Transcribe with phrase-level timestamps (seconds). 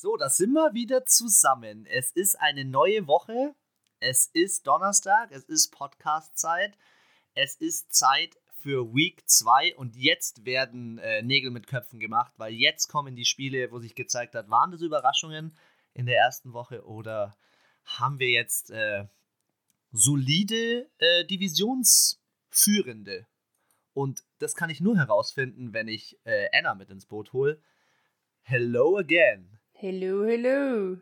[0.00, 1.84] So, da sind wir wieder zusammen.
[1.84, 3.54] Es ist eine neue Woche.
[3.98, 5.30] Es ist Donnerstag.
[5.30, 6.78] Es ist Podcast-Zeit.
[7.34, 12.54] Es ist Zeit für Week 2 und jetzt werden äh, Nägel mit Köpfen gemacht, weil
[12.54, 15.54] jetzt kommen die Spiele, wo sich gezeigt hat, waren das Überraschungen
[15.92, 17.36] in der ersten Woche oder
[17.84, 19.04] haben wir jetzt äh,
[19.92, 23.26] solide äh, Divisionsführende?
[23.92, 27.60] Und das kann ich nur herausfinden, wenn ich äh, Anna mit ins Boot hole.
[28.40, 29.59] Hello again.
[29.82, 30.98] Hello, hello.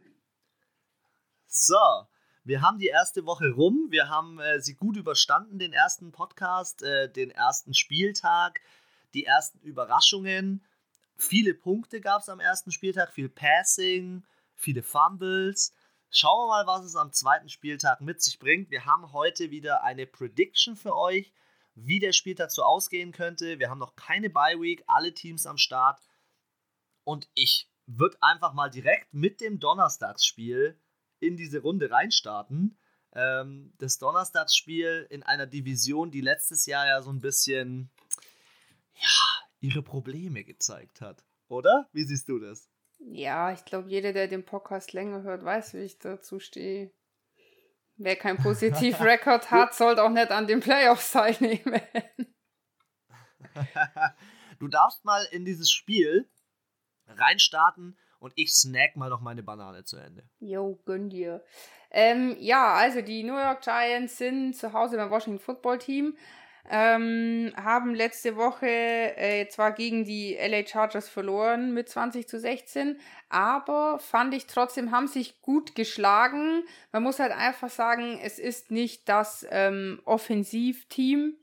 [1.48, 2.06] So,
[2.44, 3.88] wir haben die erste Woche rum.
[3.90, 8.60] Wir haben äh, sie gut überstanden, den ersten Podcast, äh, den ersten Spieltag,
[9.14, 10.64] die ersten Überraschungen.
[11.16, 14.22] Viele Punkte gab es am ersten Spieltag, viel Passing,
[14.54, 15.72] viele Fumbles.
[16.10, 18.70] Schauen wir mal, was es am zweiten Spieltag mit sich bringt.
[18.70, 21.32] Wir haben heute wieder eine Prediction für euch,
[21.74, 23.58] wie der Spieltag so ausgehen könnte.
[23.58, 26.00] Wir haben noch keine Bye Week, alle Teams am Start.
[27.02, 30.78] Und ich würde einfach mal direkt mit dem Donnerstagsspiel
[31.20, 32.78] in diese Runde reinstarten.
[33.14, 37.90] Ähm, das Donnerstagsspiel in einer Division, die letztes Jahr ja so ein bisschen
[38.94, 39.08] ja,
[39.60, 41.24] ihre Probleme gezeigt hat.
[41.48, 41.88] Oder?
[41.92, 42.68] Wie siehst du das?
[42.98, 46.92] Ja, ich glaube, jeder, der den Podcast länger hört, weiß, wie ich dazu stehe.
[47.96, 51.80] Wer kein Positivrekord hat, sollte auch nicht an den Playoffs teilnehmen.
[54.58, 56.28] du darfst mal in dieses Spiel
[57.08, 60.24] reinstarten und ich snack mal noch meine Banane zu Ende.
[60.40, 61.42] Jo, gönn dir.
[61.90, 66.16] Ähm, ja, also die New York Giants sind zu Hause beim Washington Football Team.
[66.70, 73.00] Ähm, haben letzte Woche äh, zwar gegen die LA Chargers verloren mit 20 zu 16,
[73.30, 76.64] aber fand ich trotzdem, haben sich gut geschlagen.
[76.92, 81.38] Man muss halt einfach sagen, es ist nicht das ähm, Offensivteam.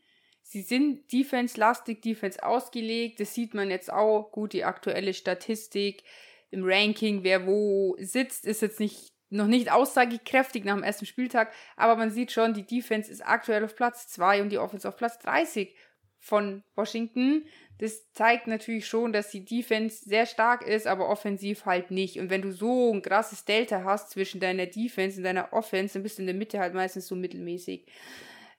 [0.47, 3.19] Sie sind defense-lastig, defense ausgelegt.
[3.19, 4.31] Das sieht man jetzt auch.
[4.31, 6.03] Gut, die aktuelle Statistik
[6.51, 11.51] im Ranking, wer wo sitzt, ist jetzt nicht noch nicht aussagekräftig nach dem ersten Spieltag,
[11.75, 14.97] aber man sieht schon, die Defense ist aktuell auf Platz 2 und die Offense auf
[14.97, 15.75] Platz 30
[16.19, 17.45] von Washington.
[17.79, 22.19] Das zeigt natürlich schon, dass die Defense sehr stark ist, aber offensiv halt nicht.
[22.19, 26.03] Und wenn du so ein krasses Delta hast zwischen deiner Defense und deiner Offense, dann
[26.03, 27.87] bist du in der Mitte halt meistens so mittelmäßig.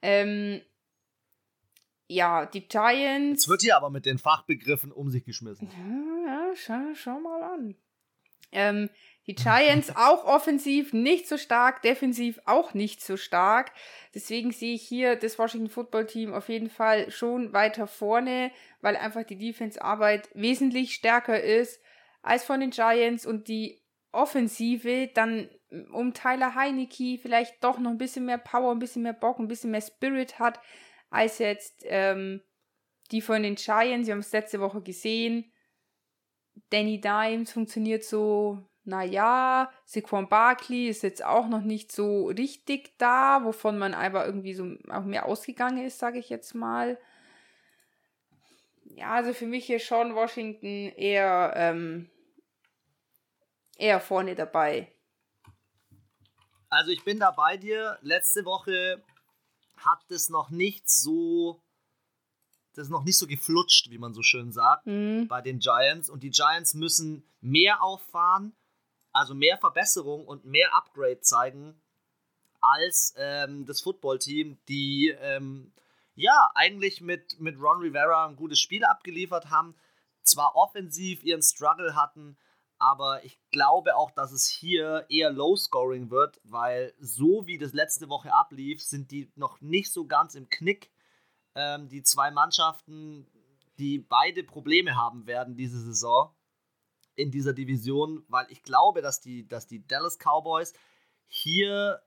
[0.03, 0.61] Ähm,
[2.09, 3.43] ja, die Giants.
[3.43, 5.69] Jetzt wird hier aber mit den Fachbegriffen um sich geschmissen.
[5.69, 7.75] Ja, ja schau, schau mal an.
[8.53, 8.91] Ähm,
[9.27, 13.73] die Giants auch offensiv nicht so stark, defensiv auch nicht so stark.
[14.15, 18.97] Deswegen sehe ich hier das Washington Football Team auf jeden Fall schon weiter vorne, weil
[18.97, 21.81] einfach die Defense-Arbeit wesentlich stärker ist
[22.23, 25.51] als von den Giants und die Offensive dann
[25.93, 29.49] um Tyler Heinecke vielleicht doch noch ein bisschen mehr Power, ein bisschen mehr Bock, ein
[29.49, 30.61] bisschen mehr Spirit hat
[31.11, 32.43] als jetzt ähm,
[33.11, 34.07] die von den Giants.
[34.07, 35.53] Wir haben es letzte Woche gesehen
[36.71, 43.45] Danny Dimes funktioniert so, naja, Saquon Barkley ist jetzt auch noch nicht so richtig da,
[43.45, 46.99] wovon man aber irgendwie so auch mehr ausgegangen ist, sage ich jetzt mal.
[48.85, 52.09] Ja, also für mich hier schon Washington eher, ähm,
[53.77, 54.91] eher vorne dabei.
[56.71, 57.99] Also ich bin da bei dir.
[58.01, 59.03] Letzte Woche
[59.77, 61.63] hat es noch nicht so
[62.77, 65.29] das ist noch nicht so geflutscht, wie man so schön sagt, mhm.
[65.29, 66.11] bei den Giants.
[66.11, 68.55] Und die Giants müssen mehr auffahren,
[69.13, 71.81] also mehr Verbesserung und mehr Upgrade zeigen
[72.61, 75.73] als ähm, das Footballteam, die ähm,
[76.17, 79.75] ja eigentlich mit, mit Ron Rivera ein gutes Spiel abgeliefert haben.
[80.23, 82.37] Zwar offensiv ihren Struggle hatten,
[82.79, 88.09] aber ich glaube auch, dass es hier eher Low-Scoring wird, weil so wie das letzte
[88.09, 90.91] Woche ablief, sind die noch nicht so ganz im Knick
[91.55, 93.27] ähm, die zwei Mannschaften,
[93.79, 96.31] die beide Probleme haben werden diese Saison
[97.15, 100.75] in dieser Division, weil ich glaube, dass die, dass die Dallas Cowboys
[101.27, 102.03] hier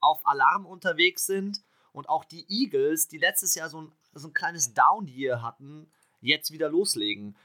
[0.00, 1.62] auf Alarm unterwegs sind
[1.92, 6.50] und auch die Eagles, die letztes Jahr so ein, so ein kleines Down-Year hatten, jetzt
[6.50, 7.36] wieder loslegen.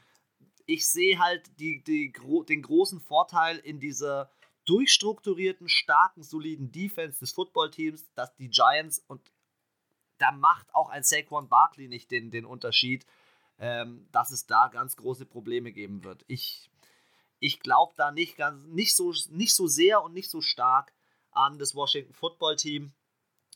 [0.70, 2.12] Ich sehe halt die, die,
[2.48, 4.30] den großen Vorteil in dieser
[4.66, 9.20] durchstrukturierten, starken, soliden Defense des Footballteams, dass die Giants und
[10.18, 13.04] da macht auch ein Saquon Barkley nicht den, den Unterschied,
[13.58, 16.24] ähm, dass es da ganz große Probleme geben wird.
[16.28, 16.70] Ich,
[17.40, 20.92] ich glaube da nicht, ganz, nicht, so, nicht so sehr und nicht so stark
[21.32, 22.92] an das Washington Football Team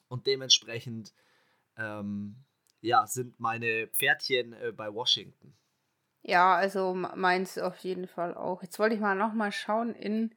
[0.09, 1.15] und dementsprechend
[1.77, 2.35] ähm,
[2.81, 5.55] ja, sind meine Pferdchen äh, bei Washington.
[6.27, 8.63] Ja, also meins auf jeden Fall auch.
[8.63, 10.35] Jetzt wollte ich mal nochmal schauen in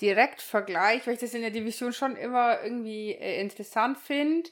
[0.00, 4.48] Direktvergleich, weil ich das in der Division schon immer irgendwie äh, interessant finde.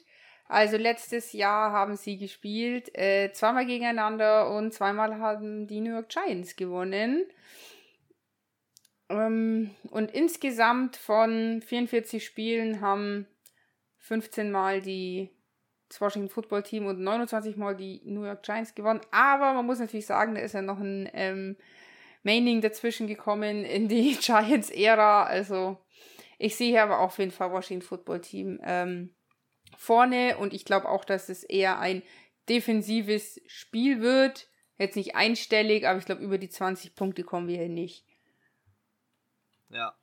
[0.49, 6.09] Also letztes Jahr haben sie gespielt, äh, zweimal gegeneinander und zweimal haben die New York
[6.09, 7.23] Giants gewonnen.
[9.07, 13.25] Ähm, und insgesamt von 44 Spielen haben
[13.99, 15.29] 15 Mal die
[15.93, 19.01] das Washington Football Team und 29 Mal die New York Giants gewonnen.
[19.11, 21.55] Aber man muss natürlich sagen, da ist ja noch ein ähm,
[22.23, 25.25] Maining dazwischen gekommen in die Giants-Ära.
[25.25, 25.77] Also
[26.39, 29.13] ich sehe hier aber auf jeden Fall Washington Football Team ähm,
[29.77, 32.01] vorne und ich glaube auch, dass es eher ein
[32.49, 34.47] defensives Spiel wird.
[34.79, 38.03] Jetzt nicht einstellig, aber ich glaube, über die 20 Punkte kommen wir hier nicht.
[39.69, 39.95] Ja.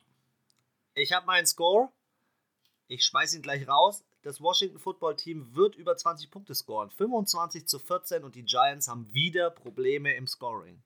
[0.93, 1.89] Ich habe meinen Score.
[2.87, 4.05] Ich schmeiße ihn gleich raus.
[4.23, 6.91] Das Washington Football Team wird über 20 Punkte scoren.
[6.91, 10.83] 25 zu 14 und die Giants haben wieder Probleme im Scoring.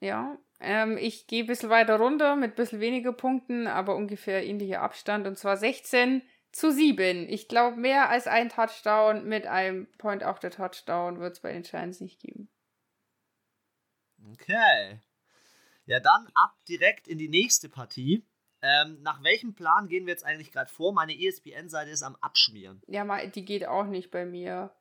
[0.00, 4.44] Ja, ähm, ich gehe ein bisschen weiter runter mit ein bisschen weniger Punkten, aber ungefähr
[4.44, 6.22] ähnlicher Abstand und zwar 16
[6.52, 7.28] zu 7.
[7.28, 11.52] Ich glaube, mehr als ein Touchdown mit einem Point auf der Touchdown wird es bei
[11.52, 12.48] den Giants nicht geben.
[14.32, 15.00] Okay.
[15.86, 18.24] Ja, dann ab direkt in die nächste Partie.
[18.66, 20.94] Ähm, nach welchem Plan gehen wir jetzt eigentlich gerade vor?
[20.94, 22.80] Meine ESPN-Seite ist am Abschmieren.
[22.86, 24.74] Ja, die geht auch nicht bei mir.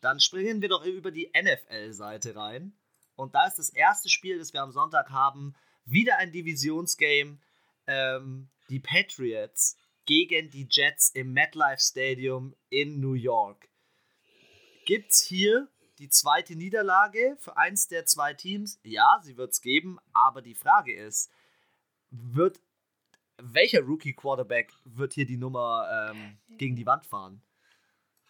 [0.00, 2.78] Dann springen wir doch über die NFL-Seite rein.
[3.16, 7.38] Und da ist das erste Spiel, das wir am Sonntag haben, wieder ein Divisionsgame.
[7.88, 13.68] Ähm, die Patriots gegen die Jets im MetLife Stadium in New York.
[14.84, 15.66] Gibt es hier
[15.98, 18.78] die zweite Niederlage für eins der zwei Teams?
[18.84, 21.32] Ja, sie wird es geben, aber die Frage ist,
[22.10, 22.60] wird
[23.38, 27.42] welcher Rookie Quarterback wird hier die Nummer ähm, gegen die Wand fahren?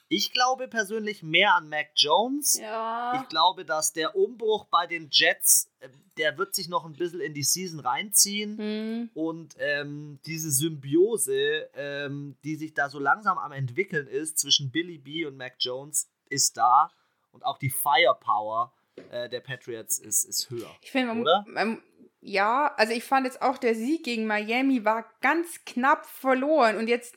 [0.09, 2.59] Ich glaube persönlich mehr an Mac Jones.
[2.61, 3.21] Ja.
[3.21, 7.21] Ich glaube, dass der Umbruch bei den Jets, äh, der wird sich noch ein bisschen
[7.21, 8.57] in die Season reinziehen.
[8.57, 9.11] Mhm.
[9.15, 14.99] Und ähm, diese Symbiose, ähm, die sich da so langsam am entwickeln ist zwischen Billy
[14.99, 16.93] B und Mac Jones, ist da.
[17.33, 18.73] Und auch die Firepower
[19.11, 20.71] äh, der Patriots ist, ist höher.
[20.83, 21.15] Ich finde,
[21.47, 21.83] man,
[22.27, 26.77] ja, also ich fand jetzt auch der Sieg gegen Miami war ganz knapp verloren.
[26.77, 27.17] Und jetzt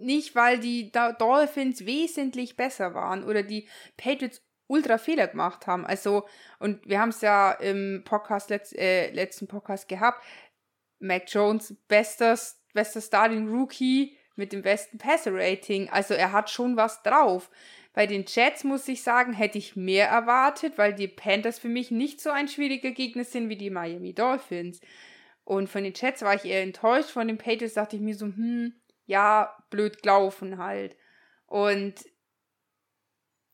[0.00, 5.86] nicht, weil die Dolphins wesentlich besser waren oder die Patriots ultra Fehler gemacht haben.
[5.86, 6.26] Also,
[6.58, 10.24] und wir haben es ja im Podcast, letzt, äh, letzten Podcast gehabt.
[10.98, 12.36] Mac Jones, bester,
[12.74, 15.88] bester Starting Rookie mit dem besten Passer Rating.
[15.88, 17.48] Also, er hat schon was drauf.
[17.92, 21.90] Bei den Jets muss ich sagen, hätte ich mehr erwartet, weil die Panthers für mich
[21.90, 24.80] nicht so ein schwieriger Gegner sind wie die Miami Dolphins.
[25.44, 27.10] Und von den Jets war ich eher enttäuscht.
[27.10, 28.74] Von den Patriots dachte ich mir so, hm,
[29.04, 30.96] ja, blöd gelaufen halt.
[31.46, 31.94] Und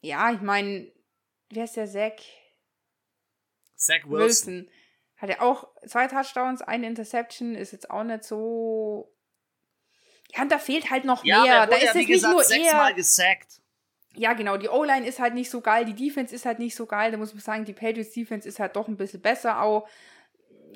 [0.00, 0.92] ja, ich meine,
[1.50, 2.20] wer ist der Zack?
[3.74, 4.18] Zach Wilson.
[4.18, 4.70] Wilson.
[5.16, 9.12] Hat er auch zwei Touchdowns, eine Interception, ist jetzt auch nicht so.
[10.32, 11.66] Ja, und da fehlt halt noch ja, mehr.
[11.66, 12.92] Da ist ja, es nicht nur eher.
[12.92, 13.60] gesackt.
[14.14, 14.56] Ja, genau.
[14.56, 17.12] Die O-Line ist halt nicht so geil, die Defense ist halt nicht so geil.
[17.12, 19.62] Da muss man sagen, die Patriots Defense ist halt doch ein bisschen besser.
[19.62, 19.88] Auch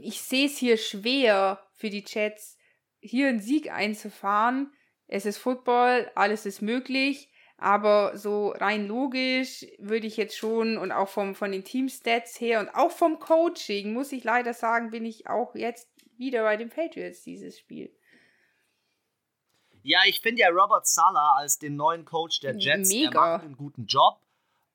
[0.01, 2.59] ich sehe es hier schwer für die Jets,
[3.01, 4.73] hier einen Sieg einzufahren.
[5.07, 10.93] Es ist Football, alles ist möglich, aber so rein logisch würde ich jetzt schon und
[10.93, 15.05] auch vom, von den Teamstats her und auch vom Coaching, muss ich leider sagen, bin
[15.05, 17.95] ich auch jetzt wieder bei den Patriots dieses Spiel.
[19.83, 23.11] Ja, ich finde ja Robert Sala als den neuen Coach der Jets, Mega.
[23.11, 24.21] er macht einen guten Job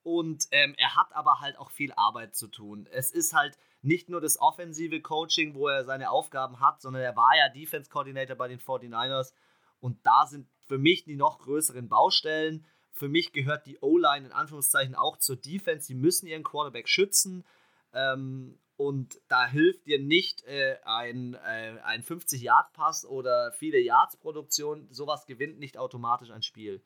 [0.04, 2.87] und ähm, er hat aber halt auch viel Arbeit zu tun.
[2.92, 7.16] Es ist halt nicht nur das offensive Coaching, wo er seine Aufgaben hat, sondern er
[7.16, 9.33] war ja Defense Coordinator bei den 49ers
[9.80, 12.66] und da sind für mich die noch größeren Baustellen.
[12.92, 15.85] Für mich gehört die O-Line in Anführungszeichen auch zur Defense.
[15.85, 17.45] Sie müssen ihren Quarterback schützen.
[17.94, 24.87] Ähm, und da hilft dir nicht äh, ein, äh, ein 50-Yard-Pass oder viele Yards-Produktion.
[24.91, 26.83] Sowas gewinnt nicht automatisch ein Spiel.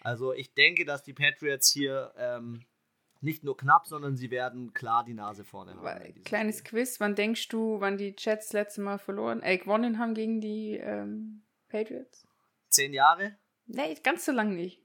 [0.00, 2.64] Also ich denke, dass die Patriots hier ähm,
[3.20, 6.22] nicht nur knapp, sondern sie werden klar die Nase vorne haben.
[6.24, 6.70] Kleines Spiel.
[6.70, 10.76] Quiz, wann denkst du, wann die Jets letzte Mal verloren, äh, gewonnen haben gegen die
[10.76, 12.26] ähm, Patriots?
[12.68, 13.36] Zehn Jahre?
[13.66, 14.80] Nee, ganz so lang nicht.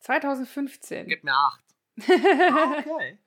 [0.00, 1.06] 2015.
[1.06, 1.64] Gib mir acht.
[2.00, 3.18] Ah, okay.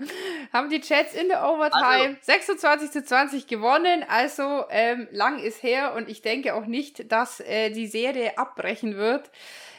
[0.52, 4.04] haben die Jets in der Overtime also, 26 zu 20 gewonnen.
[4.08, 8.96] Also ähm, lang ist her und ich denke auch nicht, dass äh, die Serie abbrechen
[8.96, 9.32] wird.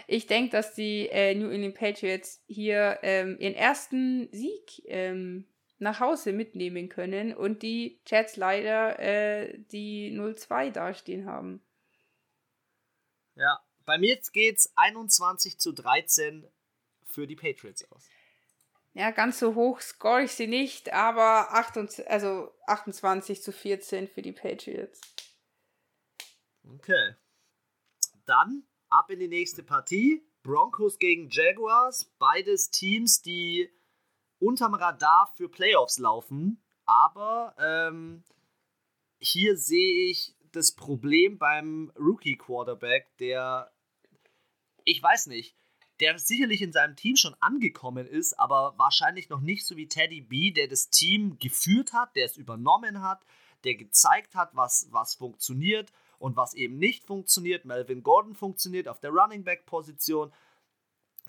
[0.06, 5.46] Ich denke, dass die äh, New England Patriots hier ähm, ihren ersten Sieg ähm,
[5.78, 11.62] nach Hause mitnehmen können und die Jets leider äh, die 0-2 dastehen haben.
[13.34, 16.48] Ja, bei mir geht's 21 zu 13
[17.04, 18.08] für die Patriots aus.
[18.98, 24.22] Ja, ganz so hoch score ich sie nicht, aber 28, also 28 zu 14 für
[24.22, 25.00] die Patriots.
[26.64, 27.14] Okay.
[28.26, 30.28] Dann ab in die nächste Partie.
[30.42, 32.06] Broncos gegen Jaguars.
[32.18, 33.70] Beides Teams, die
[34.40, 36.60] unterm Radar für Playoffs laufen.
[36.84, 38.24] Aber ähm,
[39.20, 43.70] hier sehe ich das Problem beim Rookie-Quarterback, der,
[44.82, 45.57] ich weiß nicht,
[46.00, 50.20] der sicherlich in seinem Team schon angekommen ist, aber wahrscheinlich noch nicht so wie Teddy
[50.20, 53.24] B, der das Team geführt hat, der es übernommen hat,
[53.64, 57.64] der gezeigt hat, was, was funktioniert und was eben nicht funktioniert.
[57.64, 60.32] Melvin Gordon funktioniert auf der Running Back Position.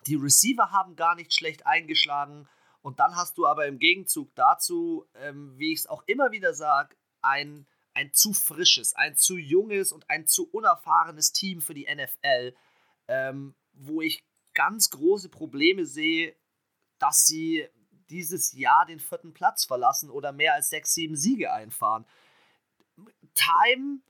[0.07, 2.47] Die Receiver haben gar nicht schlecht eingeschlagen.
[2.81, 6.53] Und dann hast du aber im Gegenzug dazu, ähm, wie ich es auch immer wieder
[6.53, 11.87] sage, ein, ein zu frisches, ein zu junges und ein zu unerfahrenes Team für die
[11.93, 12.55] NFL,
[13.07, 14.23] ähm, wo ich
[14.59, 16.35] ganz große Probleme sehe,
[16.97, 17.65] dass sie
[18.09, 22.05] dieses Jahr den vierten Platz verlassen oder mehr als sechs, sieben Siege einfahren.
[23.35, 24.01] Time,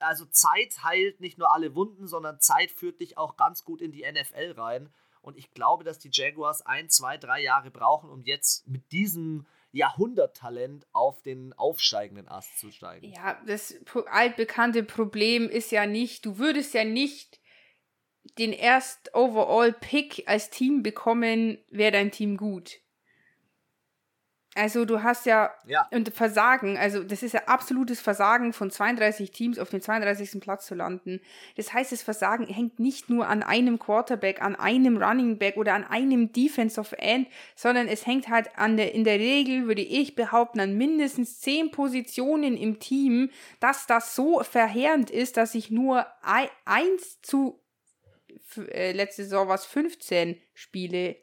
[0.00, 3.92] also Zeit heilt nicht nur alle Wunden, sondern Zeit führt dich auch ganz gut in
[3.92, 4.92] die NFL rein.
[5.22, 9.46] Und ich glaube, dass die Jaguars ein, zwei, drei Jahre brauchen, um jetzt mit diesem
[9.70, 13.12] Jahrhunderttalent auf den aufsteigenden Ast zu steigen.
[13.12, 13.76] Ja, das
[14.10, 17.40] altbekannte Problem ist ja nicht, du würdest ja nicht
[18.38, 22.80] den erst Overall Pick als Team bekommen, wäre dein Team gut.
[24.58, 29.30] Also du hast ja, ja, und Versagen, also das ist ja absolutes Versagen von 32
[29.30, 30.40] Teams auf den 32.
[30.40, 31.20] Platz zu landen.
[31.56, 35.74] Das heißt, das Versagen hängt nicht nur an einem Quarterback, an einem Running Back oder
[35.74, 40.16] an einem Defensive End, sondern es hängt halt an der, in der Regel, würde ich
[40.16, 43.30] behaupten, an mindestens 10 Positionen im Team,
[43.60, 47.60] dass das so verheerend ist, dass ich nur ein, eins zu
[48.56, 51.16] äh, letzte Saison was 15 Spiele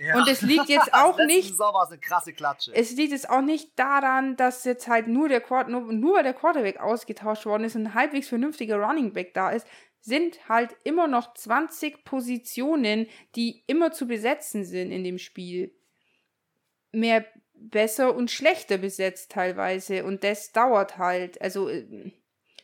[0.00, 0.16] ja.
[0.16, 1.48] Und es liegt jetzt auch nicht.
[1.48, 2.72] Saison war es eine krasse Klatsche.
[2.72, 6.34] Es liegt jetzt auch nicht daran, dass jetzt halt nur der Quart nur, nur der
[6.34, 9.66] Quarterback ausgetauscht worden ist und ein halbwegs vernünftiger Running Back da ist,
[10.00, 15.74] sind halt immer noch 20 Positionen, die immer zu besetzen sind in dem Spiel.
[16.92, 21.42] Mehr besser und schlechter besetzt teilweise und das dauert halt.
[21.42, 22.12] Also äh,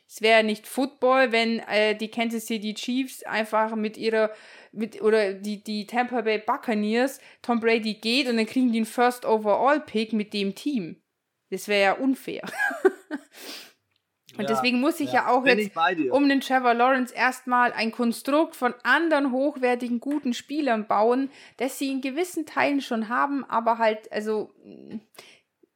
[0.07, 4.31] es wäre nicht Football, wenn äh, die Kansas City Chiefs einfach mit ihrer
[4.71, 8.85] mit, oder die, die Tampa Bay Buccaneers, Tom Brady geht und dann kriegen die einen
[8.85, 11.01] First Overall Pick mit dem Team.
[11.49, 12.43] Das wäre ja unfair.
[14.37, 15.71] und ja, deswegen muss ich ja, ja auch jetzt
[16.11, 21.91] um den Trevor Lawrence erstmal ein Konstrukt von anderen hochwertigen, guten Spielern bauen, dass sie
[21.91, 24.51] in gewissen Teilen schon haben, aber halt, also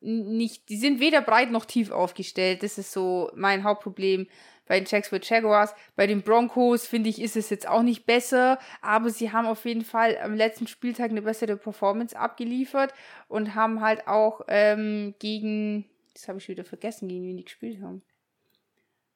[0.01, 2.63] nicht, die sind weder breit noch tief aufgestellt.
[2.63, 4.27] Das ist so mein Hauptproblem
[4.65, 5.73] bei den Jacksonville Jaguars.
[5.95, 9.65] Bei den Broncos, finde ich, ist es jetzt auch nicht besser, aber sie haben auf
[9.65, 12.93] jeden Fall am letzten Spieltag eine bessere Performance abgeliefert
[13.27, 17.81] und haben halt auch ähm, gegen, das habe ich wieder vergessen, gegen wen die gespielt
[17.81, 18.03] haben.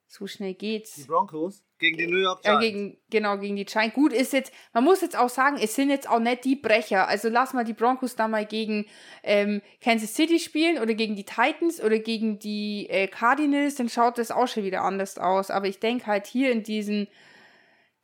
[0.06, 0.96] So schnell geht's.
[0.96, 1.64] Die Broncos?
[1.84, 2.64] Gegen die New York Giants.
[2.64, 3.94] Ja, gegen, genau, gegen die Giants.
[3.94, 7.08] Gut, ist jetzt, man muss jetzt auch sagen, es sind jetzt auch nicht die Brecher.
[7.08, 8.86] Also lass mal die Broncos da mal gegen
[9.22, 14.16] ähm, Kansas City spielen oder gegen die Titans oder gegen die äh, Cardinals, dann schaut
[14.16, 15.50] das auch schon wieder anders aus.
[15.50, 17.06] Aber ich denke halt hier in diesen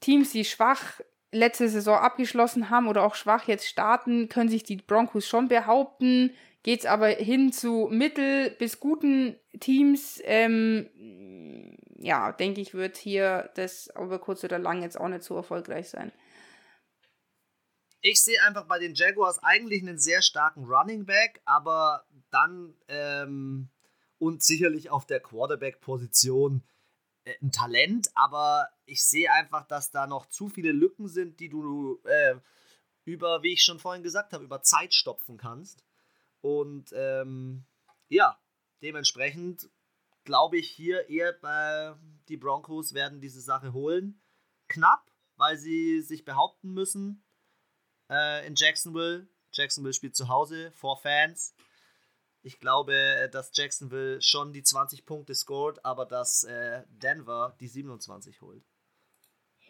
[0.00, 1.00] Teams, die schwach
[1.32, 6.34] letzte Saison abgeschlossen haben oder auch schwach jetzt starten, können sich die Broncos schon behaupten.
[6.62, 13.88] Geht's aber hin zu mittel bis guten Teams, ähm, ja, denke ich, wird hier das
[13.96, 16.12] über kurz oder lang jetzt auch nicht so erfolgreich sein.
[18.02, 23.70] Ich sehe einfach bei den Jaguars eigentlich einen sehr starken Running Back, aber dann ähm,
[24.18, 26.62] und sicherlich auf der Quarterback-Position
[27.24, 31.48] äh, ein Talent, aber ich sehe einfach, dass da noch zu viele Lücken sind, die
[31.48, 32.36] du äh,
[33.04, 35.84] über, wie ich schon vorhin gesagt habe, über Zeit stopfen kannst.
[36.40, 37.64] Und ähm,
[38.08, 38.40] ja,
[38.82, 39.70] dementsprechend
[40.24, 41.94] glaube ich hier eher bei
[42.28, 44.22] die Broncos werden diese Sache holen.
[44.68, 47.24] Knapp, weil sie sich behaupten müssen
[48.08, 49.28] äh, in Jacksonville.
[49.52, 51.54] Jacksonville spielt zu Hause vor Fans.
[52.42, 58.40] Ich glaube, dass Jacksonville schon die 20 Punkte scored, aber dass äh, Denver die 27
[58.40, 58.69] holt.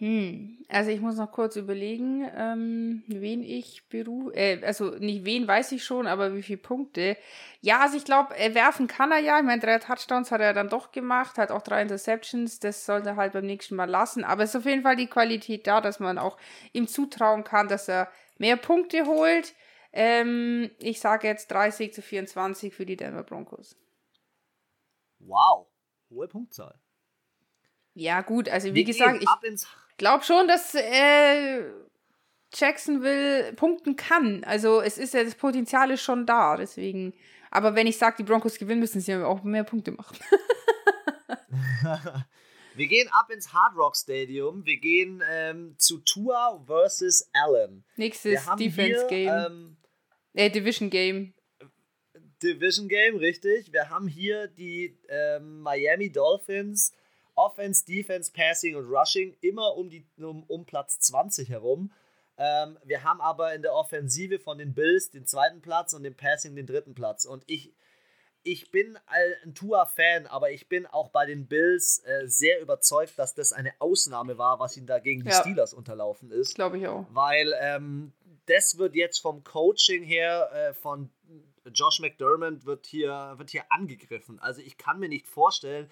[0.01, 4.35] Hm, also ich muss noch kurz überlegen, ähm, wen ich berufe.
[4.35, 7.19] Äh, also nicht wen weiß ich schon, aber wie viele Punkte.
[7.61, 9.39] Ja, also ich glaube, äh, werfen kann er ja.
[9.39, 12.61] Ich meine, drei Touchdowns hat er dann doch gemacht, hat auch drei Interceptions.
[12.61, 14.25] Das sollte er halt beim nächsten Mal lassen.
[14.25, 16.39] Aber es ist auf jeden Fall die Qualität da, dass man auch
[16.73, 19.53] ihm zutrauen kann, dass er mehr Punkte holt.
[19.93, 23.77] Ähm, ich sage jetzt 30 zu 24 für die Denver Broncos.
[25.19, 25.67] Wow,
[26.09, 26.81] hohe Punktzahl.
[27.93, 29.29] Ja, gut, also wie Wir gesagt, ich
[30.01, 31.63] glaube schon, dass äh,
[32.55, 34.43] Jacksonville punkten kann.
[34.45, 37.15] Also es ist ja das Potenzial ist schon da, deswegen.
[37.51, 40.19] Aber wenn ich sage, die Broncos gewinnen, müssen sie ja auch mehr Punkte machen.
[42.77, 44.65] Wir gehen ab ins Hard Rock Stadium.
[44.65, 47.85] Wir gehen ähm, zu Tua versus Allen.
[47.97, 49.29] Nächstes Defense hier, Game.
[49.29, 49.77] Ähm,
[50.33, 51.35] äh, Division Game.
[52.43, 53.73] Division Game, richtig.
[53.73, 56.95] Wir haben hier die ähm, Miami Dolphins.
[57.41, 61.91] Offense, Defense, Passing und Rushing immer um, die, um, um Platz 20 herum.
[62.37, 66.15] Ähm, wir haben aber in der Offensive von den Bills den zweiten Platz und im
[66.15, 67.25] Passing den dritten Platz.
[67.25, 67.75] Und ich,
[68.43, 73.35] ich bin ein Tua-Fan, aber ich bin auch bei den Bills äh, sehr überzeugt, dass
[73.35, 75.41] das eine Ausnahme war, was ihnen da gegen die ja.
[75.41, 76.55] Steelers unterlaufen ist.
[76.55, 77.07] Glaube ich auch.
[77.11, 78.13] Weil ähm,
[78.47, 81.11] das wird jetzt vom Coaching her äh, von
[81.75, 84.39] Josh McDermott wird hier, wird hier angegriffen.
[84.41, 85.91] Also ich kann mir nicht vorstellen,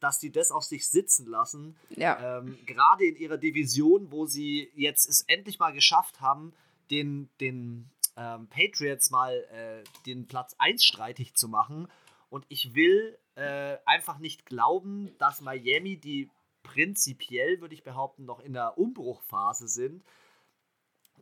[0.00, 1.76] dass die das auf sich sitzen lassen.
[1.90, 2.38] Ja.
[2.38, 6.52] Ähm, Gerade in ihrer Division, wo sie jetzt es endlich mal geschafft haben,
[6.90, 11.88] den, den ähm, Patriots mal äh, den Platz 1 streitig zu machen.
[12.30, 16.30] Und ich will äh, einfach nicht glauben, dass Miami, die
[16.62, 20.04] prinzipiell, würde ich behaupten, noch in der Umbruchphase sind,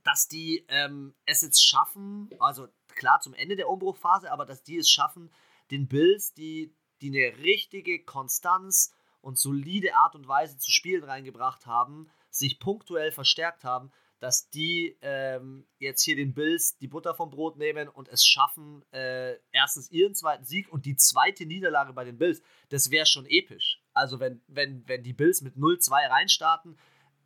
[0.05, 4.79] dass die ähm, es jetzt schaffen, also klar zum Ende der Umbruchphase, aber dass die
[4.79, 5.31] es schaffen,
[5.71, 11.67] den Bills, die, die eine richtige Konstanz und solide Art und Weise zu spielen reingebracht
[11.67, 13.91] haben, sich punktuell verstärkt haben,
[14.21, 18.85] dass die ähm, jetzt hier den Bills die Butter vom Brot nehmen und es schaffen,
[18.93, 22.43] äh, erstens ihren zweiten Sieg und die zweite Niederlage bei den Bills.
[22.69, 23.81] Das wäre schon episch.
[23.93, 26.79] Also wenn, wenn, wenn die Bills mit 0-2 reinstarten,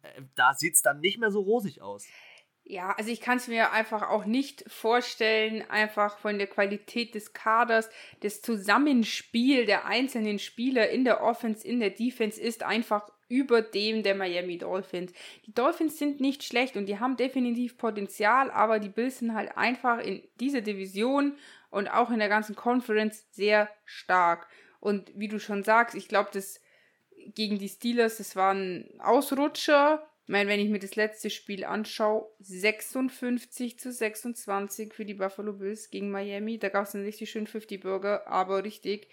[0.02, 2.07] äh, da sieht es dann nicht mehr so rosig aus.
[2.64, 7.33] Ja, also ich kann es mir einfach auch nicht vorstellen, einfach von der Qualität des
[7.33, 7.90] Kaders,
[8.21, 14.02] das Zusammenspiel der einzelnen Spieler in der Offense, in der Defense ist einfach über dem
[14.02, 15.12] der Miami Dolphins.
[15.47, 19.57] Die Dolphins sind nicht schlecht und die haben definitiv Potenzial, aber die Bills sind halt
[19.57, 21.37] einfach in dieser Division
[21.71, 24.47] und auch in der ganzen Conference sehr stark.
[24.81, 26.61] Und wie du schon sagst, ich glaube, das
[27.35, 31.64] gegen die Steelers, das war ein Ausrutscher ich meine, wenn ich mir das letzte Spiel
[31.64, 36.59] anschaue, 56 zu 26 für die Buffalo Bills gegen Miami.
[36.59, 39.09] Da gab es einen richtig schönen 50-Burger, aber richtig.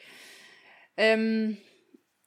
[0.98, 1.58] Ähm,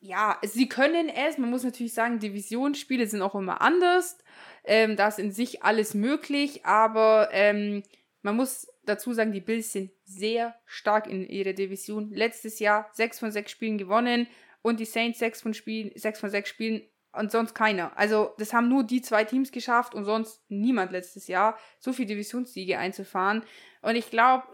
[0.01, 1.39] ja, sie können es.
[1.39, 4.19] Man muss natürlich sagen, Divisionsspiele sind auch immer anders.
[4.65, 7.85] Ähm, da ist in sich alles möglich, aber ähm,
[8.23, 12.11] man muss dazu sagen, die Bills sind sehr stark in ihrer Division.
[12.11, 14.27] Letztes Jahr 6 von 6 Spielen gewonnen
[14.61, 17.97] und die Saints 6 von, Spielen, 6 von 6 Spielen und sonst keiner.
[17.97, 22.09] Also das haben nur die zwei Teams geschafft und sonst niemand letztes Jahr, so viele
[22.09, 23.43] Divisionssiege einzufahren.
[23.83, 24.47] Und ich glaube,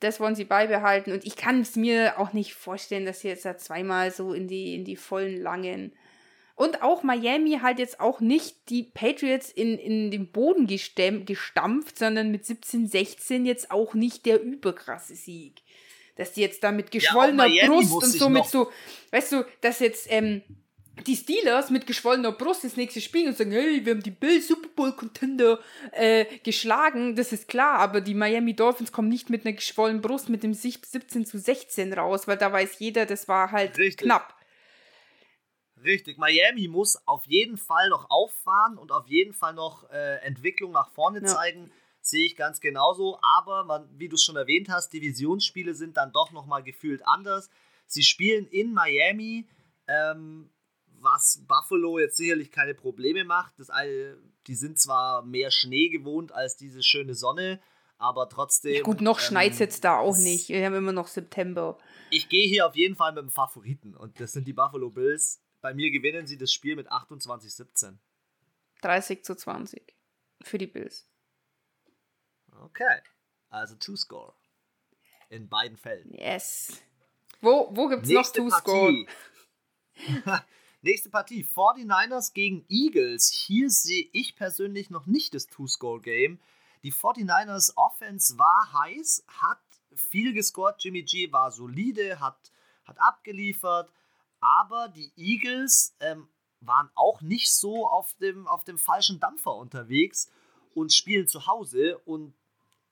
[0.00, 1.12] das wollen sie beibehalten.
[1.12, 4.48] Und ich kann es mir auch nicht vorstellen, dass sie jetzt da zweimal so in
[4.48, 5.92] die, in die vollen langen.
[6.54, 12.30] Und auch Miami halt jetzt auch nicht die Patriots in, in den Boden gestampft, sondern
[12.30, 15.62] mit 17-16 jetzt auch nicht der überkrasse Sieg.
[16.16, 18.70] Dass die jetzt da mit geschwollener ja, Brust und so mit so,
[19.12, 20.42] weißt du, dass jetzt ähm,
[21.04, 24.48] die Steelers mit geschwollener Brust das nächste spielen und sagen, hey, wir haben die Bills
[24.48, 25.58] Super Bowl Contender
[25.92, 30.28] äh, geschlagen, das ist klar, aber die Miami Dolphins kommen nicht mit einer geschwollenen Brust
[30.28, 34.06] mit dem Sicht 17 zu 16 raus, weil da weiß jeder, das war halt Richtig.
[34.06, 34.36] knapp.
[35.84, 40.72] Richtig, Miami muss auf jeden Fall noch auffahren und auf jeden Fall noch äh, Entwicklung
[40.72, 41.26] nach vorne ja.
[41.26, 41.72] zeigen.
[42.00, 46.12] Sehe ich ganz genauso, aber man, wie du es schon erwähnt hast, Divisionsspiele sind dann
[46.12, 47.48] doch nochmal gefühlt anders.
[47.86, 49.46] Sie spielen in Miami.
[49.86, 50.50] Ähm,
[51.02, 53.58] was Buffalo jetzt sicherlich keine Probleme macht.
[53.58, 53.68] Das,
[54.46, 57.60] die sind zwar mehr Schnee gewohnt als diese schöne Sonne,
[57.98, 58.74] aber trotzdem.
[58.74, 60.48] Ja gut, noch ähm, schneit es jetzt da auch nicht.
[60.48, 61.78] Wir haben immer noch September.
[62.10, 65.40] Ich gehe hier auf jeden Fall mit dem Favoriten und das sind die Buffalo Bills.
[65.60, 67.98] Bei mir gewinnen sie das Spiel mit 28-17.
[68.82, 69.94] 30 zu 20
[70.42, 71.08] für die Bills.
[72.60, 73.00] Okay,
[73.48, 74.34] also Two-Score.
[75.30, 76.12] In beiden Fällen.
[76.12, 76.82] Yes.
[77.40, 79.06] Wo, wo gibt es noch Two-Score?
[80.84, 83.30] Nächste Partie, 49ers gegen Eagles.
[83.30, 86.40] Hier sehe ich persönlich noch nicht das Two-Score-Game.
[86.82, 89.60] Die 49ers Offense war heiß, hat
[89.94, 90.82] viel gescored.
[90.82, 92.50] Jimmy G war solide, hat,
[92.84, 93.92] hat abgeliefert.
[94.40, 96.26] Aber die Eagles ähm,
[96.60, 100.32] waren auch nicht so auf dem, auf dem falschen Dampfer unterwegs
[100.74, 102.34] und spielen zu Hause und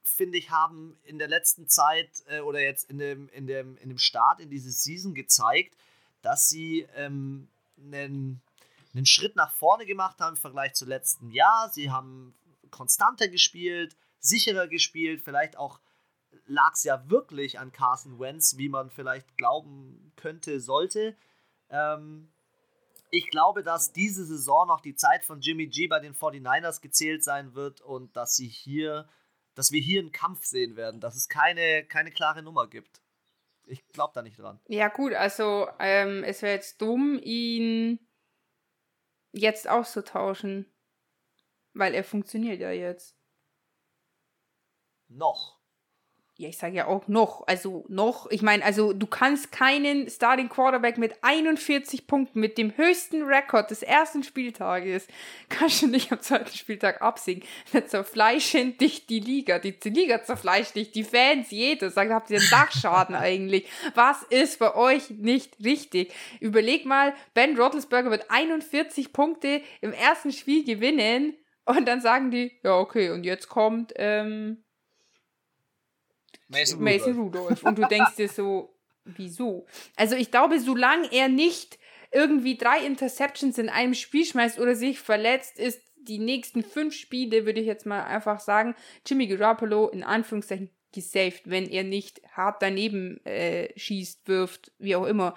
[0.05, 3.89] finde ich, haben in der letzten Zeit äh, oder jetzt in dem, in, dem, in
[3.89, 5.77] dem Start in diese Season gezeigt,
[6.23, 7.49] dass sie ähm,
[7.83, 8.43] einen,
[8.95, 11.71] einen Schritt nach vorne gemacht haben im Vergleich zu letzten Jahr.
[11.71, 12.35] Sie haben
[12.71, 15.81] konstanter gespielt, sicherer gespielt, vielleicht auch
[16.47, 21.17] lag es ja wirklich an Carson Wentz, wie man vielleicht glauben könnte, sollte.
[21.71, 22.29] Ähm,
[23.11, 27.25] ich glaube, dass diese Saison noch die Zeit von Jimmy G bei den 49ers gezählt
[27.25, 29.09] sein wird und dass sie hier,
[29.55, 33.01] dass wir hier einen Kampf sehen werden, dass es keine, keine klare Nummer gibt.
[33.71, 34.61] Ich glaube da nicht dran.
[34.67, 38.01] Ja, gut, also ähm, es wäre jetzt dumm, ihn
[39.33, 40.67] jetzt auszutauschen.
[41.73, 43.17] Weil er funktioniert ja jetzt.
[45.07, 45.60] Noch.
[46.41, 50.49] Ja, ich sage ja auch noch, also noch, ich meine, also du kannst keinen Starting
[50.49, 55.07] Quarterback mit 41 Punkten, mit dem höchsten Rekord des ersten Spieltages,
[55.51, 57.45] kannst du nicht am zweiten Spieltag absingen.
[57.75, 62.31] Dann zerfleischen dich die Liga, die, die Liga zerfleischt dich, die Fans, jeder sagt, habt
[62.31, 63.69] ihr einen Dachschaden eigentlich?
[63.95, 66.11] Was ist bei euch nicht richtig?
[66.41, 71.35] Überleg mal, Ben Roethlisberger wird 41 Punkte im ersten Spiel gewinnen
[71.67, 74.65] und dann sagen die, ja okay, und jetzt kommt, ähm,
[76.51, 77.63] Mason, Mason Rudolph.
[77.63, 79.67] Und du denkst dir so, wieso?
[79.97, 81.79] Also ich glaube, solange er nicht
[82.13, 87.47] irgendwie drei Interceptions in einem Spiel schmeißt oder sich verletzt, ist die nächsten fünf Spiele,
[87.47, 88.75] würde ich jetzt mal einfach sagen,
[89.07, 95.07] Jimmy Garoppolo in Anführungszeichen gesaved, wenn er nicht hart daneben äh, schießt, wirft, wie auch
[95.07, 95.37] immer.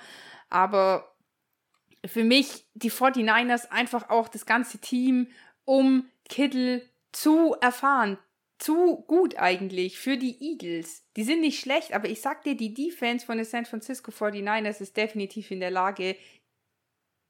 [0.49, 1.15] Aber
[2.05, 5.27] für mich die 49ers einfach auch das ganze Team
[5.65, 8.17] um Kittel zu erfahren,
[8.63, 11.03] zu gut eigentlich für die Eagles.
[11.17, 14.79] Die sind nicht schlecht, aber ich sag dir, die Defense von den San Francisco 49ers
[14.79, 16.15] ist definitiv in der Lage,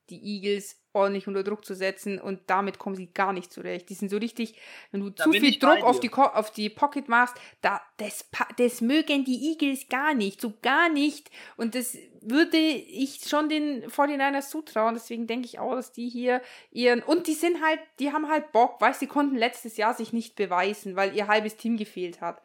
[0.09, 3.89] die Eagles ordentlich unter Druck zu setzen und damit kommen sie gar nicht zurecht.
[3.89, 4.55] Die sind so richtig,
[4.91, 8.81] wenn du da zu viel Druck auf die, auf die Pocket machst, da, das, das
[8.81, 11.31] mögen die Eagles gar nicht, so gar nicht.
[11.57, 14.93] Und das würde ich schon den 49ers zutrauen.
[14.93, 18.51] Deswegen denke ich auch, dass die hier ihren, und die sind halt, die haben halt
[18.51, 22.41] Bock, weißt, sie konnten letztes Jahr sich nicht beweisen, weil ihr halbes Team gefehlt hat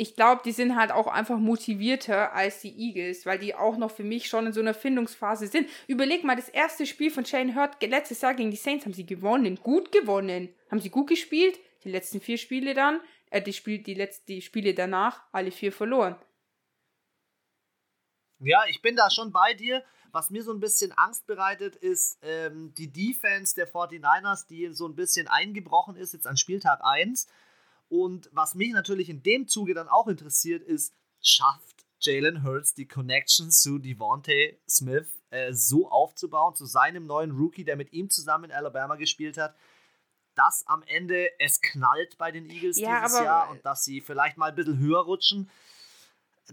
[0.00, 3.90] ich glaube, die sind halt auch einfach motivierter als die Eagles, weil die auch noch
[3.90, 5.68] für mich schon in so einer Findungsphase sind.
[5.88, 9.04] Überleg mal, das erste Spiel von Shane Hurt letztes Jahr gegen die Saints haben sie
[9.04, 10.48] gewonnen, gut gewonnen.
[10.70, 14.40] Haben sie gut gespielt, die letzten vier Spiele dann, äh, die, Spiel, die, letzten, die
[14.40, 16.16] Spiele danach, alle vier verloren.
[18.38, 19.84] Ja, ich bin da schon bei dir.
[20.12, 24.88] Was mir so ein bisschen Angst bereitet, ist ähm, die Defense der 49ers, die so
[24.88, 27.28] ein bisschen eingebrochen ist, jetzt an Spieltag 1
[27.90, 32.86] und was mich natürlich in dem Zuge dann auch interessiert, ist, schafft Jalen Hurts die
[32.86, 38.44] Connection zu Devontae Smith äh, so aufzubauen, zu seinem neuen Rookie, der mit ihm zusammen
[38.44, 39.54] in Alabama gespielt hat,
[40.36, 44.38] dass am Ende es knallt bei den Eagles ja, dieses Jahr und dass sie vielleicht
[44.38, 45.50] mal ein bisschen höher rutschen.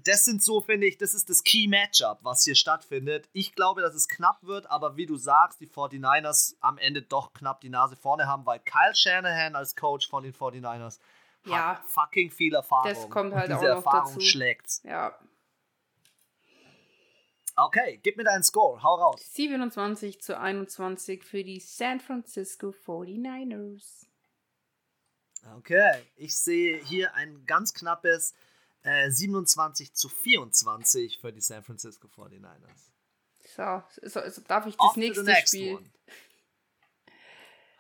[0.04, 3.30] Das sind so, finde ich, das ist das Key Matchup, was hier stattfindet.
[3.34, 7.34] Ich glaube, dass es knapp wird, aber wie du sagst, die 49ers am Ende doch
[7.34, 11.00] knapp die Nase vorne haben, weil Kyle Shanahan als Coach von den 49ers
[11.46, 11.84] ja.
[11.88, 12.90] fucking viel Erfahrung.
[12.90, 14.22] Das kommt halt diese auch noch Erfahrung dazu.
[14.22, 14.82] schlägt's.
[14.84, 15.18] Ja.
[17.56, 19.20] Okay, gib mir deinen Score, hau raus.
[19.34, 24.06] 27 zu 21 für die San Francisco 49ers.
[25.56, 28.36] Okay, ich sehe hier ein ganz knappes
[28.84, 32.92] äh, 27 zu 24 für die San Francisco 49ers.
[33.56, 35.76] So, so, so darf ich das Off nächste Spiel.
[35.78, 35.90] One.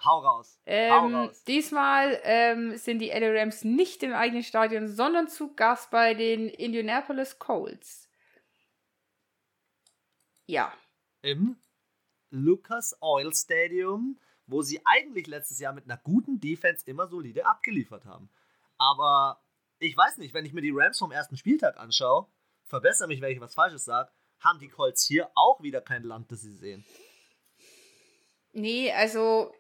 [0.03, 0.59] Hau raus.
[0.65, 1.43] Ähm, Hau raus.
[1.45, 6.49] Diesmal ähm, sind die LA Rams nicht im eigenen Stadion, sondern zu Gast bei den
[6.49, 8.09] Indianapolis Colts.
[10.45, 10.71] Ja.
[11.21, 11.57] Im
[12.29, 18.05] Lucas Oil Stadium, wo sie eigentlich letztes Jahr mit einer guten Defense immer solide abgeliefert
[18.05, 18.29] haben.
[18.77, 19.41] Aber
[19.79, 22.27] ich weiß nicht, wenn ich mir die Rams vom ersten Spieltag anschaue,
[22.65, 26.31] verbessere mich, wenn ich was Falsches sage, haben die Colts hier auch wieder kein Land,
[26.31, 26.85] das sie sehen.
[28.57, 29.53] Nee, also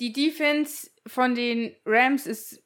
[0.00, 2.64] die Defense von den Rams ist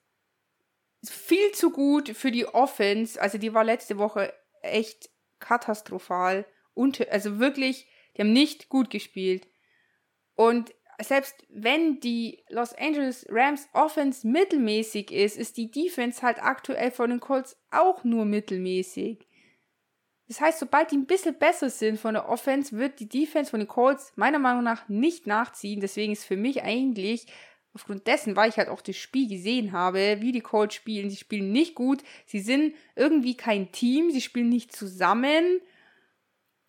[1.04, 3.20] viel zu gut für die Offense.
[3.20, 6.46] Also die war letzte Woche echt katastrophal.
[6.74, 9.48] Und, also wirklich, die haben nicht gut gespielt.
[10.36, 16.92] Und selbst wenn die Los Angeles Rams Offense mittelmäßig ist, ist die Defense halt aktuell
[16.92, 19.26] von den Colts auch nur mittelmäßig.
[20.32, 23.60] Das heißt, sobald die ein bisschen besser sind von der Offense, wird die Defense von
[23.60, 25.80] den Colts meiner Meinung nach nicht nachziehen.
[25.80, 27.26] Deswegen ist für mich eigentlich,
[27.74, 31.18] aufgrund dessen, weil ich halt auch das Spiel gesehen habe, wie die Colts spielen, sie
[31.18, 32.02] spielen nicht gut.
[32.24, 35.60] Sie sind irgendwie kein Team, sie spielen nicht zusammen.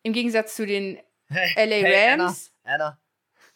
[0.02, 1.00] Im Gegensatz zu den
[1.30, 2.52] hey, LA hey, Rams.
[2.64, 3.02] Anna, Anna,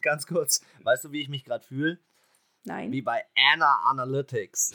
[0.01, 0.61] ganz kurz.
[0.83, 1.99] Weißt du, wie ich mich gerade fühle?
[2.63, 2.93] Nein.
[2.93, 4.71] Wie bei Anna Analytics.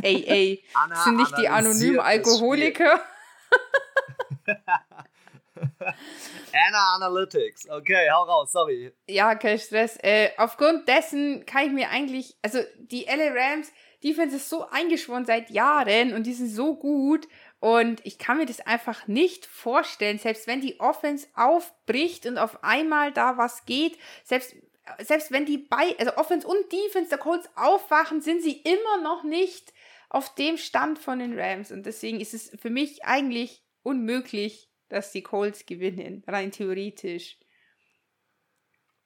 [0.00, 0.64] Ey, ey.
[0.72, 3.02] Anna sind nicht die anonymen Alkoholiker?
[5.54, 7.68] Anna Analytics.
[7.68, 8.92] Okay, hau raus, sorry.
[9.08, 9.98] Ja, kein Stress.
[10.02, 13.72] Äh, aufgrund dessen kann ich mir eigentlich, also die LA Rams,
[14.02, 18.46] Defense ist so eingeschworen seit Jahren und die sind so gut und ich kann mir
[18.46, 23.98] das einfach nicht vorstellen, selbst wenn die Offense aufbricht und auf einmal da was geht,
[24.24, 24.56] selbst
[24.98, 29.22] selbst wenn die bei, also Offense und Defense der Colts aufwachen, sind sie immer noch
[29.22, 29.72] nicht
[30.08, 31.70] auf dem Stand von den Rams.
[31.70, 37.38] Und deswegen ist es für mich eigentlich unmöglich, dass die Colts gewinnen, rein theoretisch.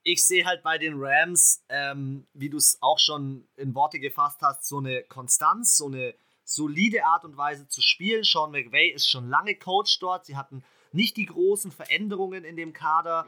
[0.03, 4.43] Ich sehe halt bei den Rams, ähm, wie du es auch schon in Worte gefasst
[4.43, 8.23] hast, so eine Konstanz, so eine solide Art und Weise zu spielen.
[8.23, 10.27] Sean McVay ist schon lange Coach dort.
[10.27, 13.27] Sie hatten nicht die großen Veränderungen in dem Kader.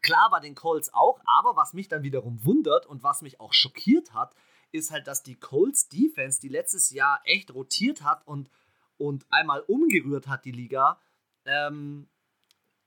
[0.00, 3.52] Klar bei den Colts auch, aber was mich dann wiederum wundert und was mich auch
[3.52, 4.34] schockiert hat,
[4.70, 8.50] ist halt, dass die Colts Defense, die letztes Jahr echt rotiert hat und,
[8.98, 11.00] und einmal umgerührt hat, die Liga,
[11.44, 12.08] ähm,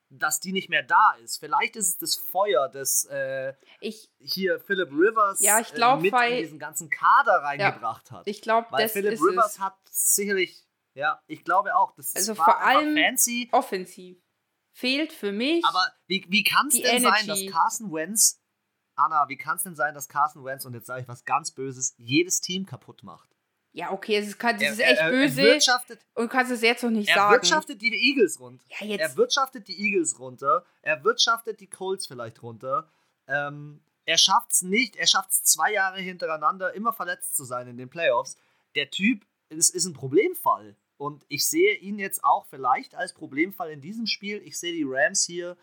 [0.10, 1.38] dass die nicht mehr da ist.
[1.38, 6.04] Vielleicht ist es das Feuer, das äh, ich, hier Philip Rivers ja, ich glaub, äh,
[6.04, 8.28] mit weil, in diesen ganzen Kader reingebracht ja, hat.
[8.28, 9.60] Ich glaube, das Philip ist Rivers es.
[9.60, 13.50] hat sicherlich, ja, ich glaube auch, das also vor allem fancy.
[13.52, 14.18] offensiv
[14.72, 15.66] fehlt für mich.
[15.66, 17.02] Aber wie, wie kann es denn Energy.
[17.02, 18.42] sein, dass Carson Wentz,
[18.96, 21.52] Anna, wie kann es denn sein, dass Carson Wentz, und jetzt sage ich was ganz
[21.52, 23.37] Böses, jedes Team kaputt macht?
[23.78, 25.40] Ja, okay, es kann, das ist echt er, böse.
[25.40, 25.80] Er
[26.16, 27.32] und kannst es jetzt noch nicht er sagen.
[27.32, 28.66] Er wirtschaftet die Eagles runter.
[28.70, 29.02] Ja, jetzt.
[29.02, 30.66] Er wirtschaftet die Eagles runter.
[30.82, 32.90] Er wirtschaftet die Colts vielleicht runter.
[33.28, 34.96] Ähm, er schafft es nicht.
[34.96, 38.36] Er schafft es zwei Jahre hintereinander, immer verletzt zu sein in den Playoffs.
[38.74, 40.76] Der Typ ist, ist ein Problemfall.
[40.98, 44.42] Und ich sehe ihn jetzt auch vielleicht als Problemfall in diesem Spiel.
[44.44, 45.56] Ich sehe die Rams hier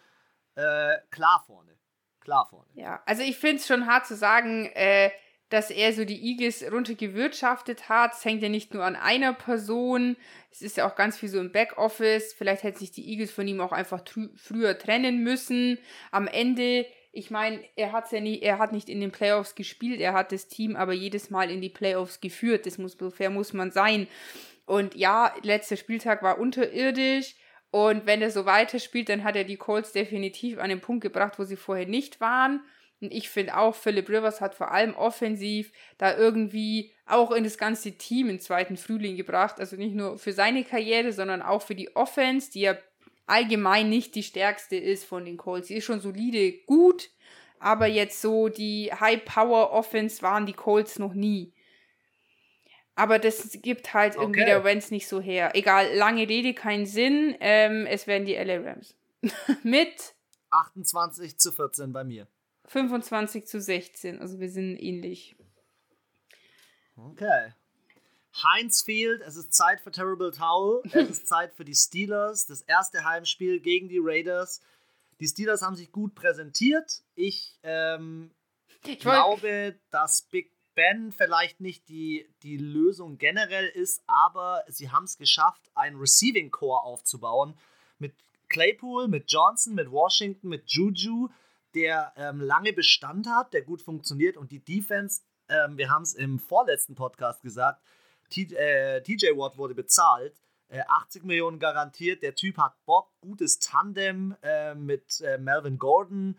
[0.55, 1.77] äh, klar vorne.
[2.21, 2.71] Klar vorne.
[2.75, 5.11] Ja, also ich finde es schon hart zu sagen, äh,
[5.51, 8.15] dass er so die Eagles runtergewirtschaftet hat.
[8.15, 10.17] Es hängt ja nicht nur an einer Person.
[10.51, 12.33] Es ist ja auch ganz viel so im Backoffice.
[12.33, 14.03] Vielleicht hätte sich die Eagles von ihm auch einfach
[14.37, 15.79] früher trennen müssen.
[16.11, 20.01] Am Ende, ich meine, er hat ja nie, er hat nicht in den Playoffs gespielt,
[20.01, 22.67] er hat das Team aber jedes Mal in die Playoffs geführt.
[22.67, 24.09] Das muss, so fair muss man sein.
[24.67, 27.35] Und ja, letzter Spieltag war unterirdisch.
[27.71, 31.39] Und wenn er so weiterspielt, dann hat er die Colts definitiv an den Punkt gebracht,
[31.39, 32.61] wo sie vorher nicht waren.
[33.05, 37.59] Und ich finde auch, Philip Rivers hat vor allem offensiv da irgendwie auch in das
[37.59, 39.61] ganze Team im zweiten Frühling gebracht.
[39.61, 42.79] Also nicht nur für seine Karriere, sondern auch für die Offense, die ja
[43.27, 45.69] allgemein nicht die stärkste ist von den Colts.
[45.69, 47.11] Sie ist schon solide gut,
[47.59, 51.53] aber jetzt so die High-Power-Offense waren die Colts noch nie.
[52.95, 54.51] Aber das gibt halt irgendwie okay.
[54.51, 55.51] der Wentz nicht so her.
[55.55, 57.37] Egal, lange Rede, keinen Sinn.
[57.41, 58.97] Ähm, es werden die LA Rams.
[59.63, 60.15] Mit
[60.51, 62.29] 28 zu 14 bei mir.
[62.67, 64.21] 25 zu 16.
[64.21, 65.37] Also wir sind ähnlich.
[66.97, 67.53] Okay.
[68.43, 70.83] Heinz Field, es ist Zeit für Terrible Towel.
[70.93, 72.47] Es ist Zeit für die Steelers.
[72.47, 74.61] Das erste Heimspiel gegen die Raiders.
[75.21, 77.03] Die Steelers haben sich gut präsentiert.
[77.15, 78.33] Ich, ähm,
[78.85, 85.05] ich glaube, dass Big Ben vielleicht nicht die, die Lösung generell ist, aber sie haben
[85.05, 87.57] es geschafft, einen Receiving Core aufzubauen.
[88.01, 88.15] Mit
[88.49, 91.29] Claypool, mit Johnson, mit Washington, mit Juju
[91.75, 96.15] der ähm, lange Bestand hat, der gut funktioniert und die Defense, ähm, wir haben es
[96.15, 97.83] im vorletzten Podcast gesagt,
[98.31, 100.35] TJ äh, Watt wurde bezahlt,
[100.69, 106.37] äh, 80 Millionen garantiert, der Typ hat Bock, gutes Tandem äh, mit Melvin Gordon,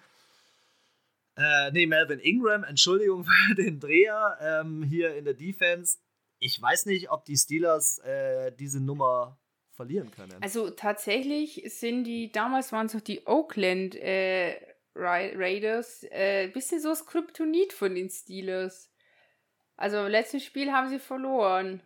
[1.37, 5.97] äh, nee, Melvin Ingram, Entschuldigung für den Dreher ähm, hier in der Defense.
[6.39, 9.37] Ich weiß nicht, ob die Steelers äh, diese Nummer
[9.71, 10.41] verlieren können.
[10.41, 14.55] Also tatsächlich sind die, damals waren es noch die Oakland äh,
[14.95, 18.91] Raiders äh, bisschen so das Kryptonit von den Steelers.
[19.75, 21.81] Also im letzten Spiel haben sie verloren.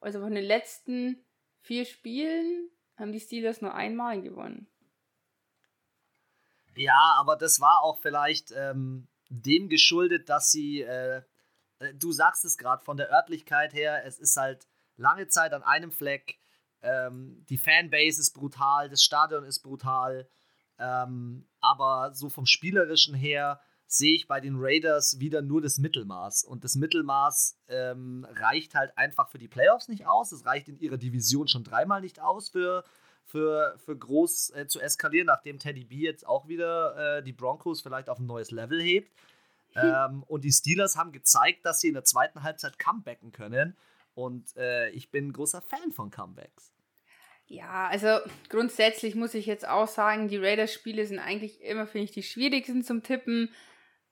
[0.00, 1.24] Also von den letzten
[1.60, 4.66] vier Spielen haben die Steelers nur einmal gewonnen.
[6.74, 11.22] Ja, aber das war auch vielleicht ähm, dem geschuldet, dass sie, äh,
[11.78, 15.62] äh du sagst es gerade, von der Örtlichkeit her, es ist halt lange Zeit an
[15.62, 16.38] einem Fleck.
[16.80, 20.28] Ähm, die Fanbase ist brutal, das Stadion ist brutal.
[20.82, 26.44] Ähm, aber so vom Spielerischen her sehe ich bei den Raiders wieder nur das Mittelmaß.
[26.44, 30.32] Und das Mittelmaß ähm, reicht halt einfach für die Playoffs nicht aus.
[30.32, 32.84] Es reicht in ihrer Division schon dreimal nicht aus für,
[33.24, 37.82] für, für groß äh, zu eskalieren, nachdem Teddy B jetzt auch wieder äh, die Broncos
[37.82, 39.12] vielleicht auf ein neues Level hebt.
[39.74, 39.94] Hm.
[39.94, 43.74] Ähm, und die Steelers haben gezeigt, dass sie in der zweiten Halbzeit comebacken können.
[44.14, 46.74] Und äh, ich bin ein großer Fan von Comebacks.
[47.52, 48.08] Ja, also
[48.48, 52.82] grundsätzlich muss ich jetzt auch sagen, die Raiders-Spiele sind eigentlich immer, finde ich, die schwierigsten
[52.82, 53.50] zum Tippen,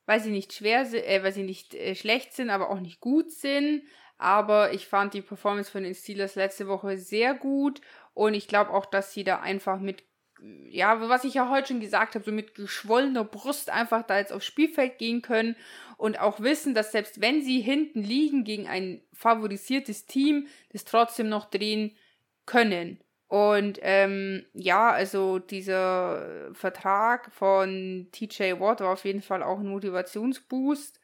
[0.04, 3.00] weil sie nicht schwer sind, äh, weil sie nicht äh, schlecht sind, aber auch nicht
[3.00, 3.82] gut sind.
[4.18, 7.80] Aber ich fand die Performance von den Steelers letzte Woche sehr gut
[8.12, 10.02] und ich glaube auch, dass sie da einfach mit,
[10.68, 14.34] ja, was ich ja heute schon gesagt habe, so mit geschwollener Brust einfach da jetzt
[14.34, 15.56] aufs Spielfeld gehen können
[15.96, 21.30] und auch wissen, dass selbst wenn sie hinten liegen gegen ein favorisiertes Team, das trotzdem
[21.30, 21.96] noch drehen
[22.44, 23.00] können.
[23.30, 29.68] Und ähm, ja, also dieser Vertrag von TJ Watt war auf jeden Fall auch ein
[29.68, 31.00] Motivationsboost.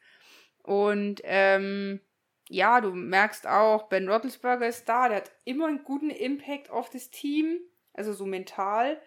[0.61, 2.01] Und ähm,
[2.49, 6.89] ja, du merkst auch, Ben Roethlisberger ist da, der hat immer einen guten Impact auf
[6.89, 7.61] das Team,
[7.93, 9.01] also so mental.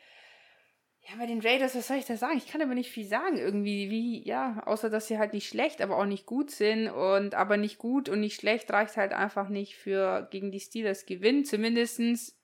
[1.03, 2.39] Ja, bei den Raiders, was soll ich da sagen?
[2.39, 3.37] Ich kann aber nicht viel sagen.
[3.37, 6.89] Irgendwie, wie, ja, außer dass sie halt nicht schlecht, aber auch nicht gut sind.
[6.89, 11.05] Und aber nicht gut und nicht schlecht reicht halt einfach nicht für gegen die Steelers
[11.05, 11.45] gewinnen.
[11.45, 12.40] Zumindest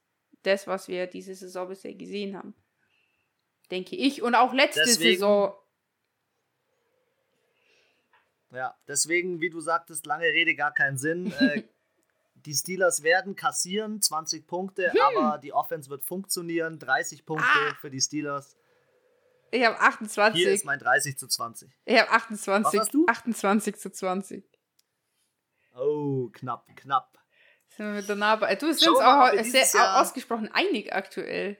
[0.46, 2.54] das, was wir diese Saison bisher gesehen haben.
[3.70, 4.22] Denke ich.
[4.22, 5.54] Und auch letzte deswegen, Saison.
[8.52, 11.32] Ja, deswegen, wie du sagtest, lange Rede, gar keinen Sinn.
[11.40, 11.62] Äh,
[12.44, 15.00] die Steelers werden kassieren, 20 Punkte, hm.
[15.00, 17.74] aber die Offense wird funktionieren, 30 Punkte ah.
[17.80, 18.56] für die Steelers.
[19.50, 20.40] Ich habe 28.
[20.40, 21.70] Hier ist mein 30 zu 20.
[21.84, 22.64] Ich habe 28.
[22.64, 23.06] Was hast du?
[23.08, 24.44] 28 zu 20.
[25.74, 27.18] Oh, knapp, knapp.
[27.76, 28.56] Sind wir mit der Nabel.
[28.56, 31.58] Du sind auch sehr ausgesprochen einig aktuell.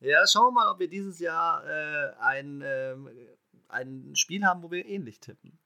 [0.00, 2.94] Ja, schauen wir mal, ob wir dieses Jahr äh, ein, äh,
[3.68, 5.58] ein Spiel haben, wo wir ähnlich tippen.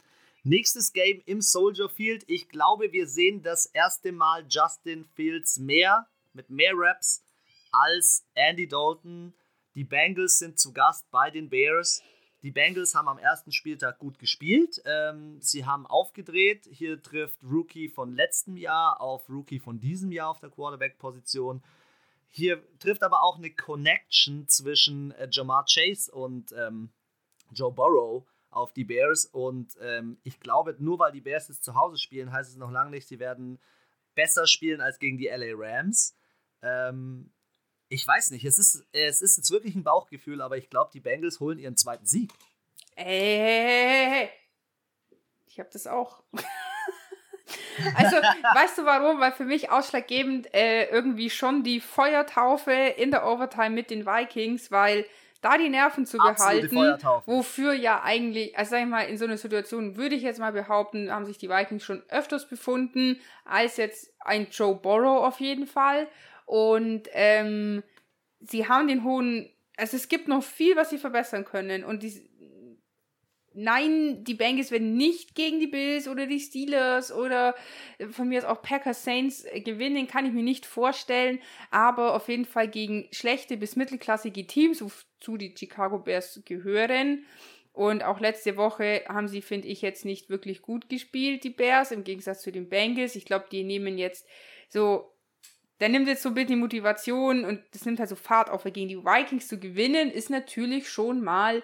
[0.42, 2.24] Nächstes Game im Soldier Field.
[2.26, 7.22] Ich glaube, wir sehen das erste Mal Justin Fields mehr, mit mehr Raps
[7.70, 9.34] als Andy Dalton.
[9.74, 12.02] Die Bengals sind zu Gast bei den Bears.
[12.42, 14.80] Die Bengals haben am ersten Spieltag gut gespielt.
[14.86, 16.66] Ähm, sie haben aufgedreht.
[16.70, 21.62] Hier trifft Rookie von letztem Jahr auf Rookie von diesem Jahr auf der Quarterback-Position.
[22.28, 26.90] Hier trifft aber auch eine Connection zwischen äh, Jamar Chase und ähm,
[27.52, 29.26] Joe Burrow auf die Bears.
[29.26, 32.70] Und ähm, ich glaube, nur weil die Bears jetzt zu Hause spielen, heißt es noch
[32.70, 33.58] lange nicht, sie werden
[34.14, 36.16] besser spielen als gegen die LA Rams.
[36.62, 37.32] Ähm,
[37.90, 41.00] ich weiß nicht, es ist, es ist jetzt wirklich ein Bauchgefühl, aber ich glaube, die
[41.00, 42.32] Bengals holen ihren zweiten Sieg.
[42.94, 44.30] Ey,
[45.46, 46.22] ich habe das auch.
[47.96, 49.18] also, weißt du warum?
[49.18, 54.70] Weil für mich ausschlaggebend äh, irgendwie schon die Feuertaufe in der Overtime mit den Vikings,
[54.70, 55.04] weil
[55.40, 59.38] da die Nerven zu behalten, wofür ja eigentlich, also sag ich mal, in so einer
[59.38, 64.12] Situation würde ich jetzt mal behaupten, haben sich die Vikings schon öfters befunden, als jetzt
[64.20, 66.06] ein Joe Burrow auf jeden Fall.
[66.50, 67.84] Und ähm,
[68.40, 71.84] sie haben den hohen, also es gibt noch viel, was sie verbessern können.
[71.84, 72.28] Und die,
[73.54, 77.54] nein, die Bengals werden nicht gegen die Bills oder die Steelers oder
[78.10, 81.38] von mir aus auch Packers Saints gewinnen, kann ich mir nicht vorstellen,
[81.70, 87.26] aber auf jeden Fall gegen schlechte bis mittelklassige Teams, wozu die Chicago Bears gehören.
[87.72, 91.92] Und auch letzte Woche haben sie, finde ich, jetzt nicht wirklich gut gespielt, die Bears,
[91.92, 93.14] im Gegensatz zu den Bengals.
[93.14, 94.26] Ich glaube, die nehmen jetzt
[94.68, 95.12] so,
[95.80, 98.64] der nimmt jetzt so ein bisschen die Motivation und das nimmt halt so Fahrt auf,
[98.64, 101.62] weil gegen die Vikings zu gewinnen, ist natürlich schon mal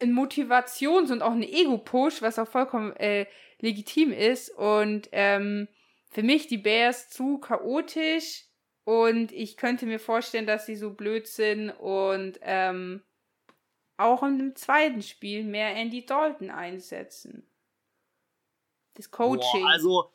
[0.00, 3.26] ein Motivations- und auch ein Ego-Push, was auch vollkommen äh,
[3.60, 4.50] legitim ist.
[4.50, 5.68] Und ähm,
[6.10, 8.44] für mich die Bears zu chaotisch
[8.84, 13.02] und ich könnte mir vorstellen, dass sie so blöd sind und ähm,
[13.98, 17.46] auch im zweiten Spiel mehr Andy Dalton einsetzen.
[18.94, 19.60] Das Coaching.
[19.60, 20.12] Boah, also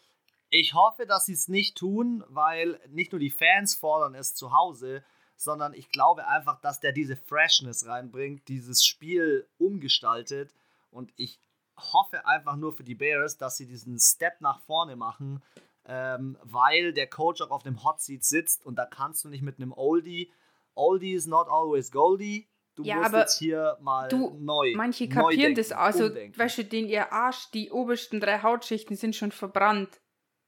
[0.54, 4.54] ich hoffe, dass sie es nicht tun, weil nicht nur die Fans fordern es zu
[4.54, 5.04] Hause,
[5.36, 10.54] sondern ich glaube einfach, dass der diese Freshness reinbringt, dieses Spiel umgestaltet
[10.92, 11.40] und ich
[11.76, 15.42] hoffe einfach nur für die Bears, dass sie diesen Step nach vorne machen,
[15.86, 19.42] ähm, weil der Coach auch auf dem Hot Seat sitzt und da kannst du nicht
[19.42, 20.32] mit einem Oldie,
[20.76, 24.74] Oldie is not always Goldie, Du ja, musst jetzt hier mal du, neu.
[24.76, 26.40] Manche kapieren neu das, also, umdenken.
[26.40, 30.02] weißt du, den ihr Arsch, die obersten drei Hautschichten sind schon verbrannt.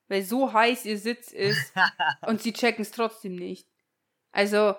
[0.07, 1.73] Weil so heiß ihr Sitz ist
[2.27, 3.67] und sie checken es trotzdem nicht.
[4.31, 4.75] Also,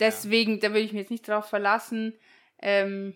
[0.00, 0.58] deswegen, ja.
[0.60, 2.18] da würde ich mich jetzt nicht drauf verlassen.
[2.60, 3.14] Ähm,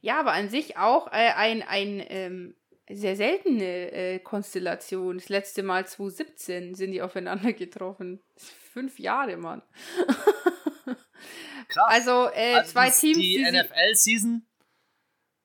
[0.00, 2.56] ja, aber an sich auch äh, ein, ein ähm,
[2.90, 5.18] sehr seltene äh, Konstellation.
[5.18, 8.22] Das letzte Mal 2017 sind die aufeinander getroffen.
[8.36, 9.62] Fünf Jahre, Mann.
[11.68, 11.84] Krass.
[11.88, 13.18] Also, äh, also zwei Teams.
[13.18, 14.46] Die, die NFL-Season,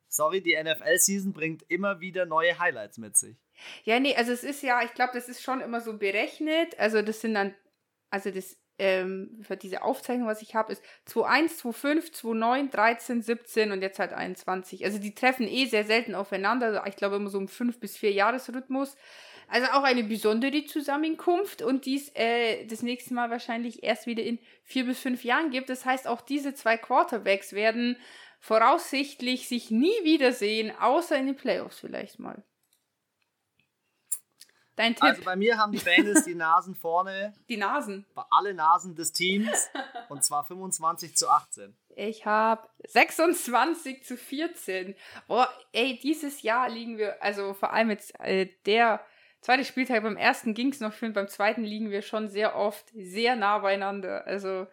[0.08, 3.38] sorry, die NFL-Season bringt immer wieder neue Highlights mit sich.
[3.84, 6.78] Ja, nee, also es ist ja, ich glaube, das ist schon immer so berechnet.
[6.80, 7.56] Also das sind dann,
[8.10, 13.72] also das ähm, für diese Aufzeichnung, was ich habe, ist 2.1, 2.5, 2.9, 13, 17
[13.72, 14.86] und jetzt halt 21.
[14.86, 16.67] Also die treffen eh sehr selten aufeinander.
[16.67, 18.96] Also ich glaube immer so im 5 bis 4 Jahresrhythmus.
[19.48, 24.39] Also auch eine besondere Zusammenkunft und dies äh, das nächste Mal wahrscheinlich erst wieder in
[24.63, 25.70] vier bis fünf Jahren gibt.
[25.70, 27.98] Das heißt, auch diese zwei Quarterbacks werden
[28.39, 32.44] voraussichtlich sich nie wiedersehen, außer in den Playoffs vielleicht mal.
[34.78, 35.04] Dein Tipp.
[35.04, 37.34] Also bei mir haben die Bengals die Nasen vorne.
[37.50, 38.06] Die Nasen.
[38.30, 39.69] Alle Nasen des Teams.
[40.08, 41.75] Und zwar 25 zu 18.
[41.96, 44.96] Ich habe 26 zu 14.
[45.28, 49.04] Boah, ey, dieses Jahr liegen wir, also vor allem jetzt äh, der
[49.42, 52.88] zweite Spieltag, beim ersten ging es noch schön, beim zweiten liegen wir schon sehr oft
[52.94, 54.28] sehr nah beieinander.
[54.28, 54.67] Also.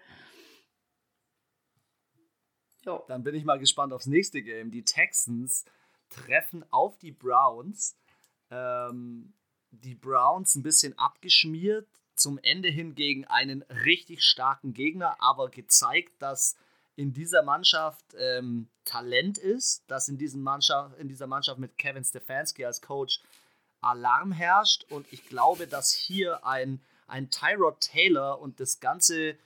[2.85, 3.03] Jo.
[3.09, 4.71] Dann bin ich mal gespannt aufs nächste Game.
[4.71, 5.65] Die Texans
[6.11, 7.97] treffen auf die Browns.
[8.51, 9.33] Ähm,
[9.83, 16.13] die Browns ein bisschen abgeschmiert, zum Ende hin gegen einen richtig starken Gegner, aber gezeigt,
[16.21, 16.57] dass
[16.97, 22.05] in dieser Mannschaft ähm, Talent ist, dass in, diesem Mannschaft, in dieser Mannschaft mit Kevin
[22.05, 23.21] Stefanski als Coach
[23.81, 24.85] Alarm herrscht.
[24.91, 29.37] Und ich glaube, dass hier ein, ein Tyrod Taylor und das ganze, äh,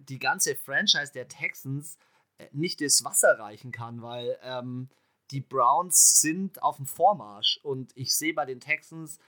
[0.00, 1.96] die ganze Franchise der Texans
[2.38, 4.88] äh, nicht das Wasser reichen kann, weil ähm,
[5.30, 7.58] die Browns sind auf dem Vormarsch.
[7.62, 9.18] Und ich sehe bei den Texans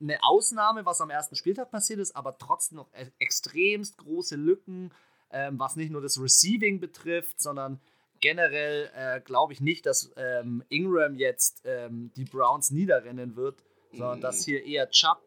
[0.00, 4.92] eine Ausnahme, was am ersten Spieltag passiert ist, aber trotzdem noch e-, extremst große Lücken,
[5.30, 7.80] ähm, was nicht nur das Receiving betrifft, sondern
[8.20, 13.62] generell äh, glaube ich nicht, dass ähm, Ingram jetzt ähm, die Browns niederrennen wird,
[13.92, 14.22] sondern mhm.
[14.22, 15.20] dass hier eher Chubb,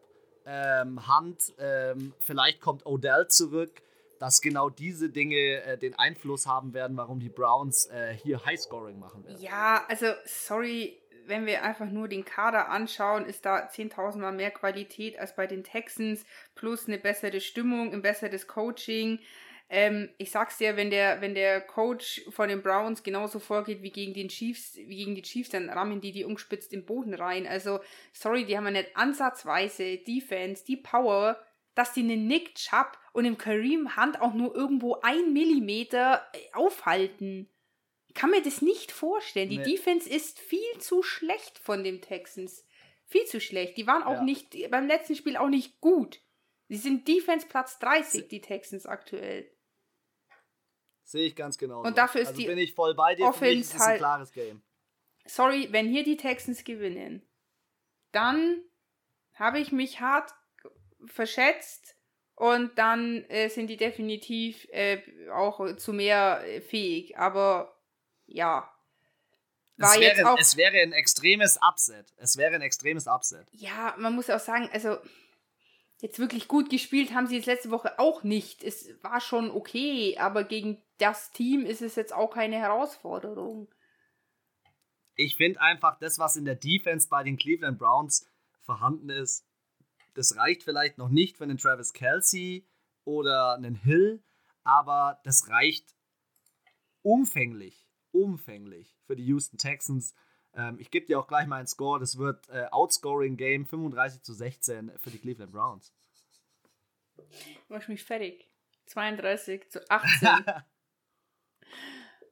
[0.46, 3.82] ähm, Hunt, ähm, vielleicht kommt Odell zurück,
[4.18, 8.98] dass genau diese Dinge äh, den Einfluss haben werden, warum die Browns äh, hier Highscoring
[8.98, 9.40] machen werden.
[9.40, 10.99] Ja, also sorry,
[11.30, 15.46] wenn wir einfach nur den Kader anschauen, ist da 10.000 Mal mehr Qualität als bei
[15.46, 19.20] den Texans, plus eine bessere Stimmung, ein besseres Coaching.
[19.70, 23.92] Ähm, ich sag's dir, wenn der, wenn der Coach von den Browns genauso vorgeht wie
[23.92, 27.46] gegen den Chiefs, wie gegen die Chiefs, dann rammen die die umgespitzt im Boden rein.
[27.46, 27.78] Also,
[28.12, 31.40] sorry, die haben ja nicht ansatzweise Defense, die Power,
[31.76, 36.38] dass die einen Nick Chubb und im Kareem Hunt auch nur irgendwo ein Millimeter äh,
[36.52, 37.48] aufhalten.
[38.10, 39.48] Ich kann mir das nicht vorstellen.
[39.48, 39.62] Die nee.
[39.62, 42.66] Defense ist viel zu schlecht von den Texans.
[43.06, 43.76] Viel zu schlecht.
[43.76, 44.22] Die waren auch ja.
[44.24, 46.20] nicht, beim letzten Spiel auch nicht gut.
[46.68, 49.48] Sie sind Defense Platz 30, die Texans aktuell.
[51.04, 51.82] Sehe ich ganz genau.
[51.82, 53.26] Und dafür ist also die bin ich voll bei dir.
[53.26, 54.60] Offense ist ein halt klares Game.
[55.24, 57.24] Sorry, wenn hier die Texans gewinnen,
[58.10, 58.60] dann
[59.34, 60.34] habe ich mich hart
[61.06, 61.96] verschätzt
[62.34, 65.00] und dann äh, sind die definitiv äh,
[65.30, 67.16] auch zu mehr äh, fähig.
[67.16, 67.79] Aber
[68.30, 68.70] ja.
[69.76, 72.12] War es, wäre, auch, es wäre ein extremes Upset.
[72.16, 73.46] Es wäre ein extremes Upset.
[73.52, 74.98] Ja, man muss auch sagen, also
[76.00, 78.62] jetzt wirklich gut gespielt haben sie jetzt letzte Woche auch nicht.
[78.62, 83.68] Es war schon okay, aber gegen das Team ist es jetzt auch keine Herausforderung.
[85.16, 88.26] Ich finde einfach, das, was in der Defense bei den Cleveland Browns
[88.62, 89.46] vorhanden ist,
[90.14, 92.66] das reicht vielleicht noch nicht für einen Travis Kelsey
[93.04, 94.22] oder einen Hill,
[94.62, 95.94] aber das reicht
[97.02, 97.79] umfänglich,
[98.12, 100.14] umfänglich für die Houston Texans.
[100.54, 102.00] Ähm, ich gebe dir auch gleich mal einen Score.
[102.00, 105.92] Das wird äh, Outscoring Game 35 zu 16 für die Cleveland Browns.
[107.16, 108.46] Du machst mich fertig.
[108.86, 110.28] 32 zu 18.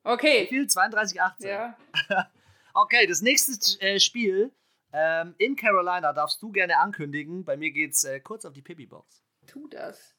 [0.02, 0.44] okay.
[0.44, 0.66] Wie viel?
[0.66, 1.48] 32, 18?
[1.48, 1.78] Ja.
[2.74, 4.52] okay, das nächste äh, Spiel
[4.92, 7.44] ähm, in Carolina darfst du gerne ankündigen.
[7.44, 9.22] Bei mir geht's äh, kurz auf die Pippi-Box.
[9.46, 10.14] Tu das.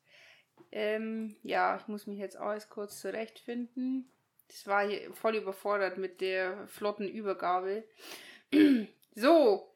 [0.71, 4.11] Ähm, ja, ich muss mich jetzt auch erst kurz zurechtfinden.
[4.49, 7.83] Das war hier voll überfordert mit der flotten Übergabe.
[9.15, 9.71] so,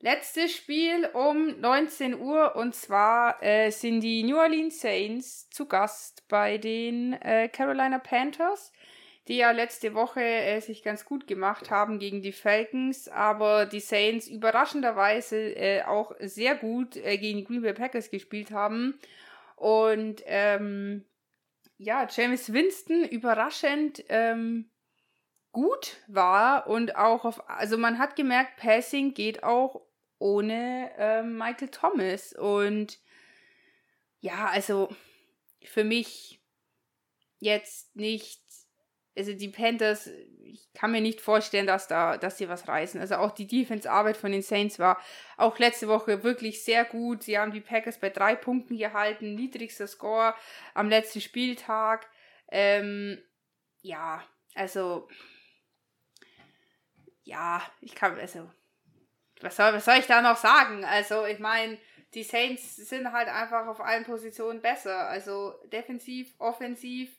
[0.00, 6.28] letztes Spiel um 19 Uhr und zwar äh, sind die New Orleans Saints zu Gast
[6.28, 8.70] bei den äh, Carolina Panthers,
[9.28, 13.80] die ja letzte Woche äh, sich ganz gut gemacht haben gegen die Falcons, aber die
[13.80, 18.98] Saints überraschenderweise äh, auch sehr gut äh, gegen die Green Bay Packers gespielt haben.
[19.56, 21.04] Und ähm,
[21.78, 24.70] ja, James Winston überraschend ähm,
[25.52, 29.86] gut war und auch auf, also man hat gemerkt, Passing geht auch
[30.18, 32.32] ohne ähm, Michael Thomas.
[32.32, 32.98] Und
[34.20, 34.88] ja, also
[35.62, 36.42] für mich
[37.38, 38.42] jetzt nicht,
[39.18, 40.08] also die Panthers,
[40.44, 43.00] ich kann mir nicht vorstellen, dass da, dass sie was reißen.
[43.00, 44.98] Also auch die Defense-Arbeit von den Saints war
[45.36, 47.24] auch letzte Woche wirklich sehr gut.
[47.24, 50.34] Sie haben die Packers bei drei Punkten gehalten, niedrigster Score
[50.74, 52.08] am letzten Spieltag.
[52.50, 53.22] Ähm,
[53.82, 54.22] ja,
[54.54, 55.08] also
[57.24, 58.50] ja, ich kann, also
[59.40, 60.84] was soll, was soll ich da noch sagen?
[60.84, 61.78] Also, ich meine,
[62.14, 65.08] die Saints sind halt einfach auf allen Positionen besser.
[65.08, 67.14] Also defensiv, offensiv,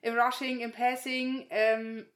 [0.00, 1.46] im Rushing, im Passing.
[1.50, 2.06] Ähm,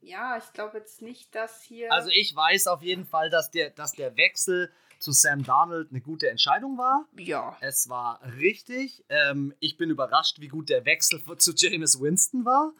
[0.00, 1.92] ja, ich glaube jetzt nicht, dass hier.
[1.92, 6.00] Also ich weiß auf jeden Fall, dass der, dass der Wechsel zu Sam Darnold eine
[6.00, 7.06] gute Entscheidung war.
[7.16, 7.56] Ja.
[7.60, 9.04] Es war richtig.
[9.08, 12.72] Ähm, ich bin überrascht, wie gut der Wechsel zu James Winston war.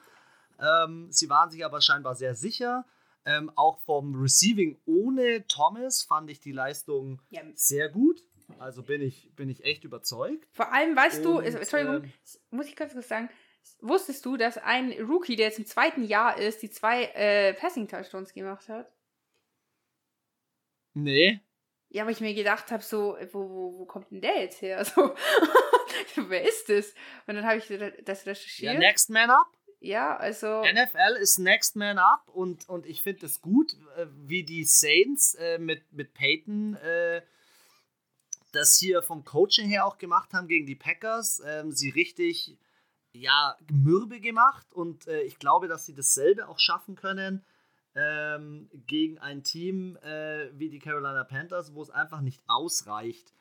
[0.60, 2.84] Ähm, sie waren sich aber scheinbar sehr sicher.
[3.24, 7.42] Ähm, auch vom Receiving ohne Thomas fand ich die Leistung ja.
[7.54, 8.22] sehr gut.
[8.59, 10.46] Also bin ich, bin ich echt überzeugt.
[10.53, 12.12] Vor allem, weißt Und, du, Entschuldigung, ähm,
[12.51, 13.28] muss ich ganz kurz sagen,
[13.80, 18.32] wusstest du, dass ein Rookie, der jetzt im zweiten Jahr ist, die zwei äh, Passing-Touchdowns
[18.32, 18.90] gemacht hat?
[20.94, 21.40] Nee.
[21.90, 24.84] Ja, aber ich mir gedacht habe, so, wo, wo, wo kommt denn der jetzt her?
[26.14, 26.94] So, wer ist das?
[27.26, 28.74] Und dann habe ich das recherchiert.
[28.74, 29.46] Ja, Next Man Up?
[29.80, 30.62] Ja, also.
[30.62, 35.34] NFL ist Next Man Up und, und ich finde es gut, äh, wie die Saints
[35.34, 37.22] äh, mit, mit Peyton äh,
[38.53, 41.42] das hier vom Coaching her auch gemacht haben gegen die Packers.
[41.44, 42.59] Ähm, sie richtig
[43.12, 47.44] ja, mürbe gemacht und äh, ich glaube, dass sie dasselbe auch schaffen können
[47.94, 53.32] ähm, gegen ein Team äh, wie die Carolina Panthers, wo es einfach nicht ausreicht,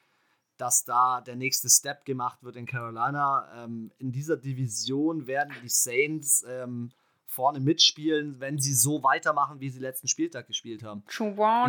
[0.58, 3.48] dass da der nächste Step gemacht wird in Carolina.
[3.56, 6.92] Ähm, in dieser Division werden die Saints ähm,
[7.28, 11.04] vorne mitspielen, wenn sie so weitermachen, wie sie letzten Spieltag gespielt haben.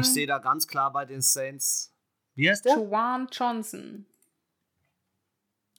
[0.00, 1.92] Ich sehe da ganz klar bei den Saints.
[2.38, 2.76] Wie heißt der?
[2.76, 4.06] Juwan Johnson.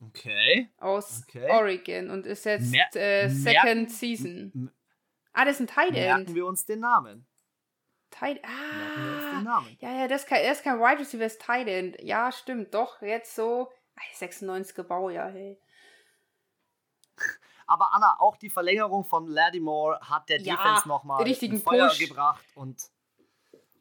[0.06, 0.70] Okay.
[0.78, 1.50] Aus okay.
[1.50, 4.72] Oregon und ist jetzt Mer äh, Second merken, Season.
[5.32, 5.96] Ah, das ist ein Tight End.
[5.96, 7.26] Merken wir uns den Namen.
[8.12, 9.64] Tight Ah.
[9.80, 11.98] Ja, ja, das ist kein, das ist kein Wide Receiver, das ist Tight End.
[12.02, 13.72] Ja, stimmt, doch, jetzt so.
[14.18, 15.58] 96er Baujahr, hey.
[17.68, 22.00] Aber Anna, auch die Verlängerung von Lattimore hat der ja, Defense nochmal richtigen Feuer Push.
[22.00, 22.82] gebracht und,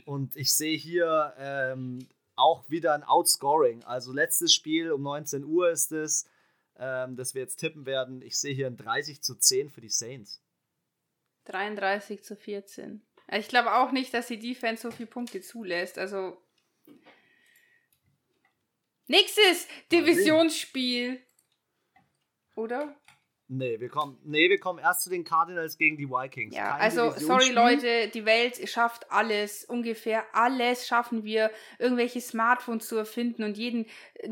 [0.05, 2.07] und ich sehe hier ähm,
[2.39, 3.85] auch wieder ein Outscoring.
[3.85, 6.29] Also letztes Spiel um 19 Uhr ist es,
[6.79, 8.23] ähm, das wir jetzt tippen werden.
[8.23, 10.41] Ich sehe hier ein 30 zu 10 für die Saints.
[11.45, 13.03] 33 zu 14.
[13.33, 15.99] Ich glaube auch nicht, dass die Defense so viele Punkte zulässt.
[15.99, 16.41] Also.
[19.07, 21.21] Nächstes Divisionsspiel.
[22.55, 22.95] Oder?
[23.51, 26.55] Nee, wir kommen, nee, wir kommen erst zu den Cardinals gegen die Vikings.
[26.55, 32.87] Ja, Kein also sorry Leute, die Welt schafft alles, ungefähr alles schaffen wir, irgendwelche Smartphones
[32.87, 33.87] zu erfinden und jeden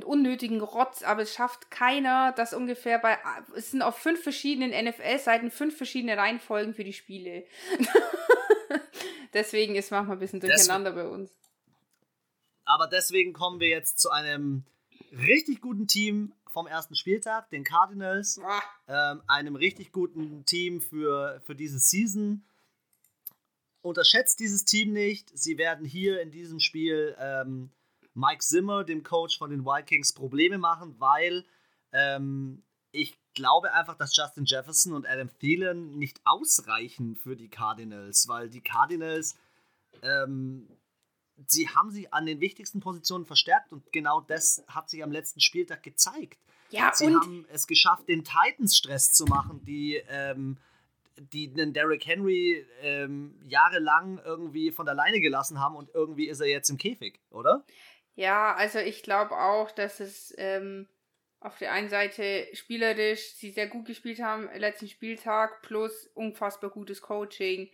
[0.04, 3.16] unnötigen Rotz, aber es schafft keiner, dass ungefähr bei,
[3.56, 7.46] es sind auf fünf verschiedenen NFL-Seiten fünf verschiedene Reihenfolgen für die Spiele.
[9.32, 11.30] deswegen ist manchmal ein bisschen durcheinander deswegen, bei uns.
[12.66, 14.64] Aber deswegen kommen wir jetzt zu einem
[15.10, 18.40] richtig guten Team vom ersten Spieltag, den Cardinals,
[18.88, 22.46] ähm, einem richtig guten Team für, für diese Season.
[23.82, 25.30] Unterschätzt dieses Team nicht.
[25.36, 27.68] Sie werden hier in diesem Spiel ähm,
[28.14, 31.44] Mike Zimmer, dem Coach von den Vikings, Probleme machen, weil
[31.92, 38.28] ähm, ich glaube einfach, dass Justin Jefferson und Adam Thielen nicht ausreichen für die Cardinals,
[38.28, 39.36] weil die Cardinals
[40.00, 40.66] ähm,
[41.48, 45.40] sie haben sich an den wichtigsten Positionen verstärkt und genau das hat sich am letzten
[45.40, 46.38] Spieltag gezeigt.
[46.70, 50.58] Ja, sie haben es geschafft, den Titans Stress zu machen, die, ähm,
[51.16, 56.40] die den Derrick Henry ähm, jahrelang irgendwie von der Leine gelassen haben und irgendwie ist
[56.40, 57.64] er jetzt im Käfig, oder?
[58.16, 60.88] Ja, also ich glaube auch, dass es ähm,
[61.40, 67.00] auf der einen Seite spielerisch sie sehr gut gespielt haben letzten Spieltag plus unfassbar gutes
[67.00, 67.70] Coaching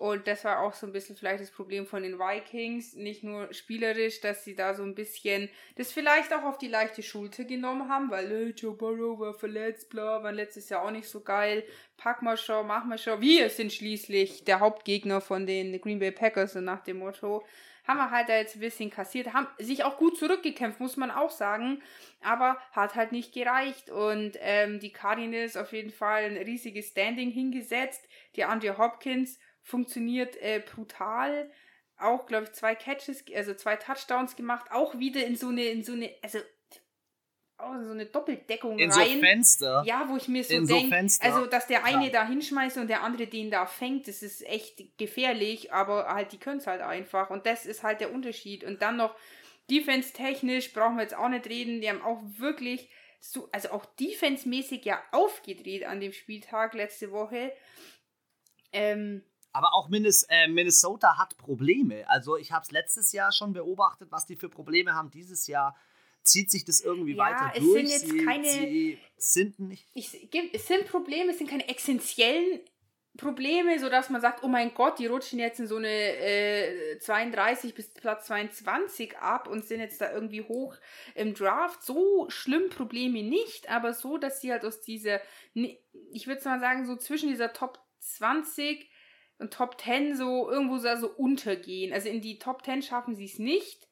[0.00, 3.52] und das war auch so ein bisschen vielleicht das Problem von den Vikings, nicht nur
[3.52, 7.90] spielerisch, dass sie da so ein bisschen das vielleicht auch auf die leichte Schulter genommen
[7.90, 11.64] haben, weil äh, Joe Burrow war verletzt, bla, war letztes Jahr auch nicht so geil.
[11.98, 13.20] Pack mal schon, mach mal schon.
[13.20, 17.44] Wir sind schließlich der Hauptgegner von den Green Bay Packers, so nach dem Motto.
[17.86, 21.10] Haben wir halt da jetzt ein bisschen kassiert, haben sich auch gut zurückgekämpft, muss man
[21.10, 21.82] auch sagen,
[22.22, 23.90] aber hat halt nicht gereicht.
[23.90, 28.08] Und ähm, die Cardinals auf jeden Fall ein riesiges Standing hingesetzt.
[28.36, 29.38] Die Andrew Hopkins
[29.70, 31.50] funktioniert äh, brutal.
[31.96, 35.84] Auch, glaube ich, zwei Catches, also zwei Touchdowns gemacht, auch wieder in so eine, in
[35.84, 36.38] so eine, also
[37.58, 39.14] auch in so eine Doppeldeckung in rein.
[39.14, 39.82] So Fenster.
[39.86, 42.10] Ja, wo ich mir so denke, so also dass der eine ja.
[42.10, 46.38] da hinschmeißt und der andere den da fängt, das ist echt gefährlich, aber halt, die
[46.38, 47.30] können es halt einfach.
[47.30, 48.64] Und das ist halt der Unterschied.
[48.64, 49.14] Und dann noch
[49.70, 51.80] defense-technisch brauchen wir jetzt auch nicht reden.
[51.80, 52.88] Die haben auch wirklich
[53.20, 57.52] so, also auch defense-mäßig ja aufgedreht an dem Spieltag letzte Woche.
[58.72, 62.08] Ähm, aber auch äh, Minnesota hat Probleme.
[62.08, 65.10] Also ich habe es letztes Jahr schon beobachtet, was die für Probleme haben.
[65.10, 65.76] Dieses Jahr
[66.22, 67.88] zieht sich das irgendwie ja, weiter es durch.
[67.88, 69.86] Sind jetzt keine, sie sind nicht.
[69.94, 70.10] Ich,
[70.52, 72.60] es sind Probleme, es sind keine essentiellen
[73.16, 77.74] Probleme, sodass man sagt, oh mein Gott, die rutschen jetzt in so eine äh, 32
[77.74, 80.76] bis Platz 22 ab und sind jetzt da irgendwie hoch
[81.14, 81.82] im Draft.
[81.82, 85.20] So schlimm Probleme nicht, aber so, dass sie halt aus dieser,
[85.54, 88.89] ich würde mal sagen, so zwischen dieser Top 20
[89.40, 91.92] und Top 10 so irgendwo so untergehen.
[91.92, 93.88] Also in die Top 10 schaffen sie es nicht.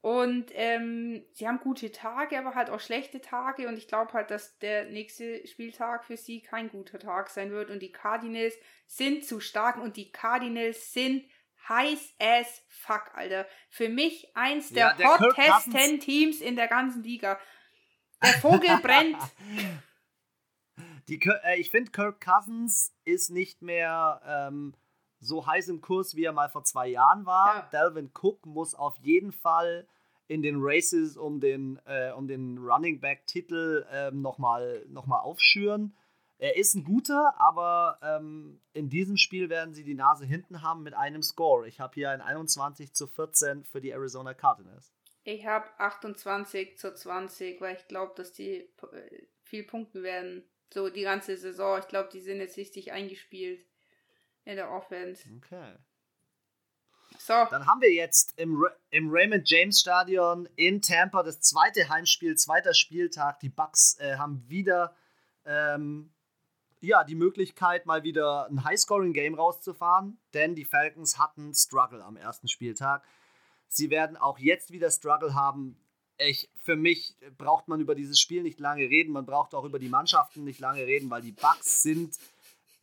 [0.00, 3.66] Und ähm, sie haben gute Tage, aber halt auch schlechte Tage.
[3.66, 7.70] Und ich glaube halt, dass der nächste Spieltag für sie kein guter Tag sein wird.
[7.70, 8.54] Und die Cardinals
[8.86, 11.24] sind zu stark und die Cardinals sind
[11.68, 13.46] heiß as fuck, Alter.
[13.70, 17.40] Für mich eins der, ja, der hottesten Teams in der ganzen Liga.
[18.22, 19.18] Der Vogel brennt.
[21.08, 24.74] Die, äh, ich finde, Kirk Cousins ist nicht mehr ähm,
[25.20, 27.68] so heiß im Kurs, wie er mal vor zwei Jahren war.
[27.72, 27.82] Ja.
[27.84, 29.88] Delvin Cook muss auf jeden Fall
[30.28, 35.96] in den Races um den, äh, um den Running Back-Titel ähm, nochmal noch mal aufschüren.
[36.40, 40.84] Er ist ein guter, aber ähm, in diesem Spiel werden sie die Nase hinten haben
[40.84, 41.66] mit einem Score.
[41.66, 44.92] Ich habe hier ein 21 zu 14 für die Arizona Cardinals.
[45.24, 50.90] Ich habe 28 zu 20, weil ich glaube, dass die äh, viel punkten werden So
[50.90, 51.78] die ganze Saison.
[51.78, 53.64] Ich glaube, die sind jetzt richtig eingespielt
[54.44, 55.28] in der Offense.
[55.36, 55.74] Okay.
[57.18, 57.32] So.
[57.50, 62.74] Dann haben wir jetzt im, im Raymond James Stadion in Tampa das zweite Heimspiel, zweiter
[62.74, 63.40] Spieltag.
[63.40, 64.94] Die Bucks äh, haben wieder
[65.44, 66.12] ähm,
[66.80, 72.48] ja, die Möglichkeit, mal wieder ein High-Scoring-Game rauszufahren, denn die Falcons hatten Struggle am ersten
[72.48, 73.04] Spieltag.
[73.68, 75.78] Sie werden auch jetzt wieder Struggle haben.
[76.18, 79.12] Ich, für mich braucht man über dieses Spiel nicht lange reden.
[79.12, 82.16] Man braucht auch über die Mannschaften nicht lange reden, weil die Bucks sind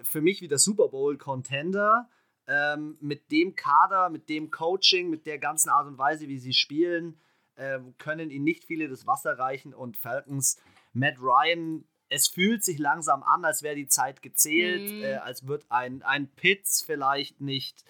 [0.02, 2.10] für mich wieder Super Bowl-Contender.
[2.48, 6.54] Ähm, mit dem Kader, mit dem Coaching, mit der ganzen Art und Weise, wie sie
[6.54, 7.20] spielen,
[7.56, 9.74] äh, können ihnen nicht viele das Wasser reichen.
[9.74, 10.58] Und Falcons,
[10.94, 15.04] Matt Ryan es fühlt sich langsam an, als wäre die Zeit gezählt, mhm.
[15.04, 17.84] äh, als wird ein, ein Pitts vielleicht nicht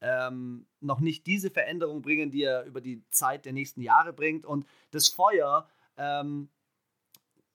[0.00, 4.46] ähm, noch nicht diese Veränderung bringen, die er über die Zeit der nächsten Jahre bringt.
[4.46, 6.48] Und das Feuer, ähm,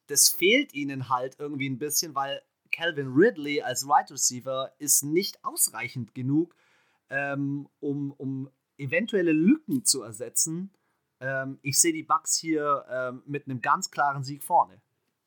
[0.07, 2.41] das fehlt ihnen halt irgendwie ein bisschen, weil
[2.71, 6.55] Calvin Ridley als Wide Receiver ist nicht ausreichend genug,
[7.09, 10.71] ähm, um, um eventuelle Lücken zu ersetzen.
[11.19, 14.81] Ähm, ich sehe die Bucks hier ähm, mit einem ganz klaren Sieg vorne.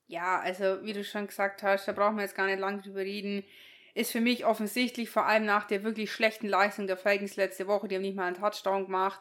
[0.07, 3.01] Ja, also wie du schon gesagt hast, da brauchen wir jetzt gar nicht lange drüber
[3.01, 3.45] reden.
[3.95, 7.89] Ist für mich offensichtlich, vor allem nach der wirklich schlechten Leistung der Falcons letzte Woche,
[7.89, 9.21] die haben nicht mal einen Touchdown gemacht.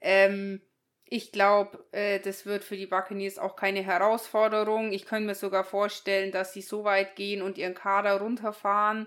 [0.00, 0.62] Ähm,
[1.04, 4.92] ich glaube, äh, das wird für die Buccaneers auch keine Herausforderung.
[4.92, 9.06] Ich könnte mir sogar vorstellen, dass sie so weit gehen und ihren Kader runterfahren.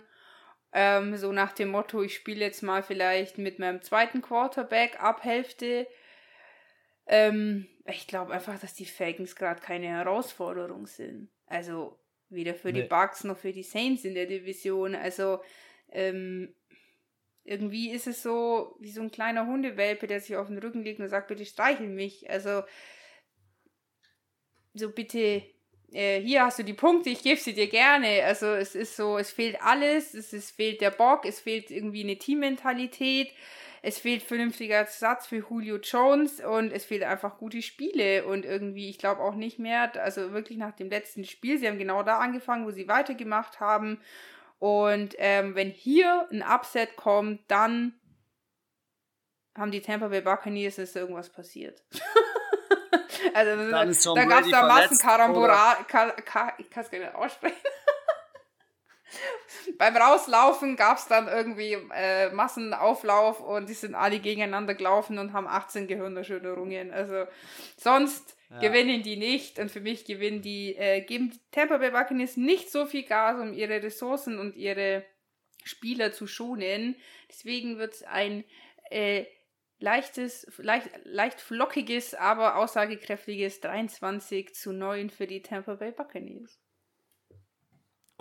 [0.71, 5.23] Ähm, so nach dem Motto, ich spiele jetzt mal vielleicht mit meinem zweiten Quarterback ab
[5.23, 5.87] Hälfte
[7.09, 11.29] ähm, ich glaube einfach, dass die Falcons gerade keine Herausforderung sind.
[11.47, 11.98] Also
[12.29, 12.81] weder für nee.
[12.81, 14.95] die Bucks noch für die Saints in der Division.
[14.95, 15.39] Also
[15.91, 16.53] ähm,
[17.43, 20.99] irgendwie ist es so wie so ein kleiner Hundewelpe, der sich auf den Rücken legt
[20.99, 22.29] und sagt, bitte streichel mich.
[22.29, 22.63] Also
[24.73, 25.43] so bitte,
[25.91, 28.23] äh, hier hast du die Punkte, ich gebe sie dir gerne.
[28.23, 32.03] Also es ist so, es fehlt alles, es, es fehlt der Bock, es fehlt irgendwie
[32.03, 33.31] eine Teammentalität
[33.81, 38.89] es fehlt vernünftiger Ersatz für Julio Jones und es fehlt einfach gute Spiele und irgendwie,
[38.89, 42.19] ich glaube auch nicht mehr, also wirklich nach dem letzten Spiel, sie haben genau da
[42.19, 43.99] angefangen, wo sie weitergemacht haben
[44.59, 47.93] und ähm, wenn hier ein Upset kommt, dann
[49.57, 51.83] haben die Tampa Bay Buccaneers, ist irgendwas passiert.
[53.33, 56.25] also da gab es da Massenkarambora, ich kann es
[56.91, 57.57] gar nicht aussprechen.
[59.77, 65.33] Beim Rauslaufen gab es dann irgendwie äh, Massenauflauf und die sind alle gegeneinander gelaufen und
[65.33, 66.91] haben 18 Gehirnerschütterungen.
[66.91, 67.25] Also
[67.77, 68.59] sonst ja.
[68.59, 72.71] gewinnen die nicht und für mich gewinnen die, äh, geben die Tampa Bay Buccaneers nicht
[72.71, 75.05] so viel Gas, um ihre Ressourcen und ihre
[75.63, 76.95] Spieler zu schonen.
[77.29, 78.43] Deswegen wird es ein
[78.89, 79.25] äh,
[79.79, 86.59] leichtes, leicht, leicht flockiges, aber aussagekräftiges 23 zu 9 für die Tampa Bay Buccaneers.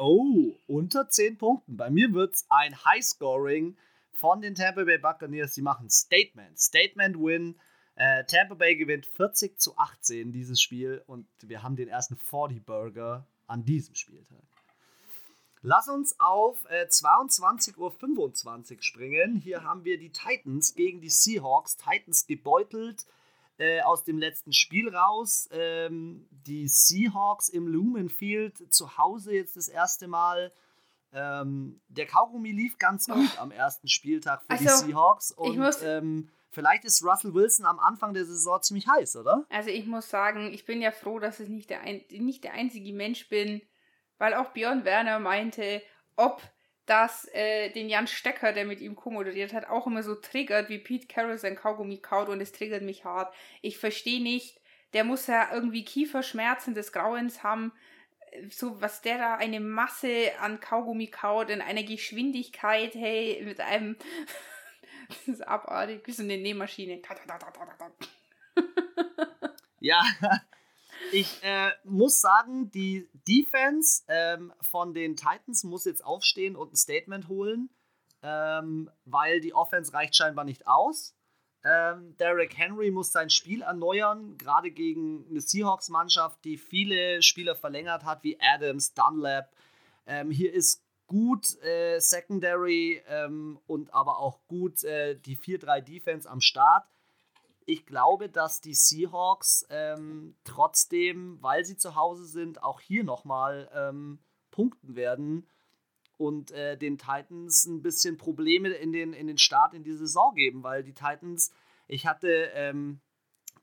[0.00, 1.76] Oh, unter 10 Punkten.
[1.76, 3.76] Bei mir wird es ein Highscoring
[4.12, 5.54] von den Tampa Bay Buccaneers.
[5.54, 6.56] Sie machen Statement.
[6.56, 7.56] Statement Win.
[7.96, 12.64] Äh, Tampa Bay gewinnt 40 zu 18 dieses Spiel und wir haben den ersten 40
[12.64, 14.38] Burger an diesem Spieltag.
[15.62, 17.76] Lass uns auf äh, 22.25
[18.76, 19.34] Uhr springen.
[19.34, 21.76] Hier haben wir die Titans gegen die Seahawks.
[21.76, 23.04] Titans gebeutelt
[23.58, 25.48] äh, aus dem letzten Spiel raus.
[25.52, 30.52] Ähm, die Seahawks im Lumen Field zu Hause jetzt das erste Mal.
[31.12, 33.40] Ähm, der Kaugummi lief ganz gut oh.
[33.40, 35.32] am ersten Spieltag für also, die Seahawks.
[35.32, 39.44] Und ähm, vielleicht ist Russell Wilson am Anfang der Saison ziemlich heiß, oder?
[39.48, 42.52] Also ich muss sagen, ich bin ja froh, dass ich nicht der, ein, nicht der
[42.52, 43.62] einzige Mensch bin,
[44.18, 45.82] weil auch Björn Werner meinte,
[46.16, 46.42] ob
[46.88, 50.78] dass äh, den Jan Stecker, der mit ihm co-moderiert hat, auch immer so triggert, wie
[50.78, 53.34] Pete Carroll sein Kaugummi kaut und es triggert mich hart.
[53.60, 54.60] Ich verstehe nicht,
[54.94, 57.72] der muss ja irgendwie Kieferschmerzen des Grauens haben,
[58.50, 63.96] so was der da eine Masse an Kaugummi kaut in einer Geschwindigkeit, hey, mit einem
[65.08, 67.02] das ist abartig, wie so eine Nähmaschine.
[69.80, 70.00] ja,
[71.12, 76.76] ich äh, muss sagen, die Defense ähm, von den Titans muss jetzt aufstehen und ein
[76.76, 77.70] Statement holen,
[78.22, 81.14] ähm, weil die Offense reicht scheinbar nicht aus.
[81.64, 88.04] Ähm, Derrick Henry muss sein Spiel erneuern, gerade gegen eine Seahawks-Mannschaft, die viele Spieler verlängert
[88.04, 89.52] hat, wie Adams, Dunlap.
[90.06, 96.40] Ähm, hier ist gut äh, Secondary ähm, und aber auch gut äh, die 4-3-Defense am
[96.40, 96.86] Start
[97.68, 103.70] ich glaube, dass die Seahawks ähm, trotzdem, weil sie zu Hause sind, auch hier nochmal
[103.74, 105.46] ähm, punkten werden
[106.16, 110.34] und äh, den Titans ein bisschen Probleme in den, in den Start in die Saison
[110.34, 111.52] geben, weil die Titans,
[111.88, 113.00] ich hatte ähm,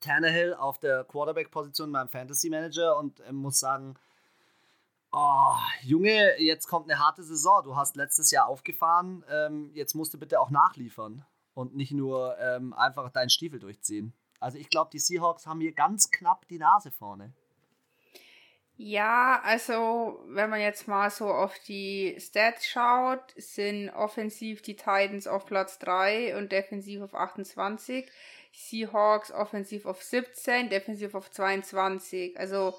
[0.02, 3.96] Tannehill auf der Quarterback-Position beim Fantasy Manager und äh, muss sagen,
[5.12, 7.64] Oh, Junge, jetzt kommt eine harte Saison.
[7.64, 9.24] Du hast letztes Jahr aufgefahren.
[9.30, 11.26] Ähm, jetzt musst du bitte auch nachliefern
[11.56, 14.14] und nicht nur ähm, einfach deinen Stiefel durchziehen.
[14.40, 17.34] Also ich glaube, die Seahawks haben hier ganz knapp die Nase vorne.
[18.78, 25.28] Ja, also wenn man jetzt mal so auf die Stats schaut, sind offensiv die Titans
[25.28, 28.06] auf Platz 3 und defensiv auf 28.
[28.52, 32.38] Seahawks offensiv auf 17, defensiv auf 22.
[32.38, 32.78] Also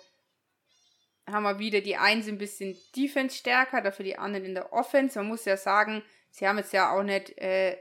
[1.26, 4.72] haben wir wieder die einen sind ein bisschen Defense stärker, dafür die anderen in der
[4.72, 5.18] Offense.
[5.18, 7.78] Man muss ja sagen, sie haben jetzt ja auch nicht, äh,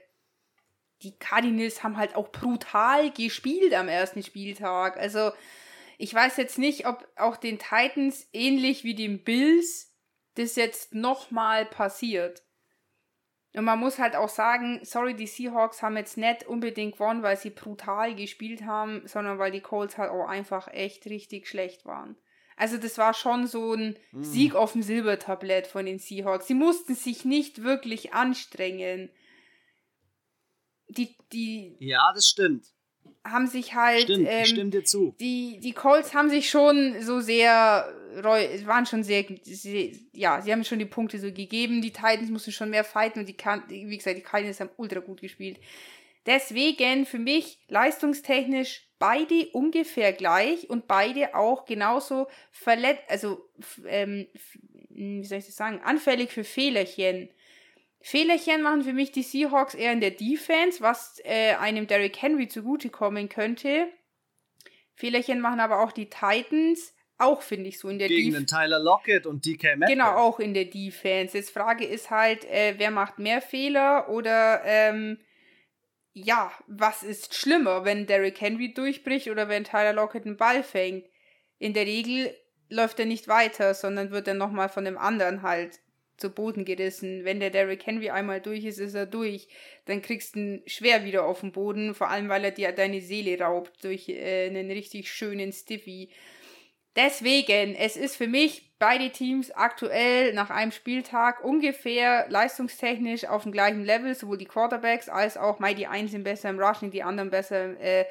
[1.01, 4.97] die Cardinals haben halt auch brutal gespielt am ersten Spieltag.
[4.97, 5.31] Also
[5.97, 9.93] ich weiß jetzt nicht, ob auch den Titans ähnlich wie den Bills
[10.35, 12.43] das jetzt nochmal passiert.
[13.55, 17.37] Und man muss halt auch sagen, sorry, die Seahawks haben jetzt nicht unbedingt gewonnen, weil
[17.37, 22.17] sie brutal gespielt haben, sondern weil die Colts halt auch einfach echt richtig schlecht waren.
[22.57, 24.23] Also das war schon so ein mm.
[24.23, 26.47] Sieg auf dem Silbertablett von den Seahawks.
[26.47, 29.09] Sie mussten sich nicht wirklich anstrengen.
[30.87, 31.75] Die, die.
[31.79, 32.65] Ja, das stimmt
[33.25, 34.03] haben sich halt.
[34.03, 35.15] Stimmt, ähm, ich stimme dir zu.
[35.19, 40.63] Die, die Colts haben sich schon so sehr, waren schon sehr, sehr, ja, sie haben
[40.63, 41.81] schon die Punkte so gegeben.
[41.81, 43.35] Die Titans mussten schon mehr fighten und die,
[43.89, 45.59] wie gesagt, die Cardinals haben ultra gut gespielt.
[46.25, 53.47] Deswegen für mich leistungstechnisch beide ungefähr gleich und beide auch genauso verletzt, also
[53.85, 54.27] ähm,
[54.89, 57.29] wie soll ich das sagen, anfällig für Fehlerchen.
[58.07, 62.47] Fehlerchen machen für mich die Seahawks eher in der Defense, was äh, einem Derrick Henry
[62.47, 63.87] zugutekommen könnte.
[64.93, 68.23] Fehlerchen machen aber auch die Titans, auch finde ich so in der Defense.
[68.23, 69.89] Gegen den Tyler Lockett und DK Metcalf.
[69.89, 71.35] Genau, auch in der Defense.
[71.35, 75.17] Jetzt Frage ist halt, äh, wer macht mehr Fehler oder ähm,
[76.13, 81.07] ja, was ist schlimmer, wenn Derrick Henry durchbricht oder wenn Tyler Lockett einen Ball fängt?
[81.57, 82.35] In der Regel
[82.69, 85.79] läuft er nicht weiter, sondern wird dann nochmal von dem anderen halt
[86.17, 87.25] zu Boden gerissen.
[87.25, 89.47] Wenn der Derrick Henry einmal durch ist, ist er durch.
[89.85, 93.01] Dann kriegst du ihn schwer wieder auf den Boden, vor allem weil er dir deine
[93.01, 96.09] Seele raubt durch äh, einen richtig schönen Stiffy.
[96.95, 103.51] Deswegen, es ist für mich beide Teams aktuell nach einem Spieltag ungefähr leistungstechnisch auf dem
[103.51, 107.03] gleichen Level, sowohl die Quarterbacks als auch, mal die einen sind besser im Rushing, die
[107.03, 108.05] anderen besser äh,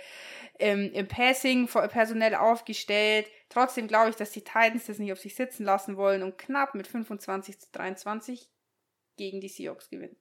[0.59, 3.29] im, im Passing personell aufgestellt.
[3.49, 6.75] Trotzdem glaube ich, dass die Titans das nicht auf sich sitzen lassen wollen und knapp
[6.75, 8.51] mit 25 zu 23
[9.17, 10.17] gegen die Seahawks gewinnen.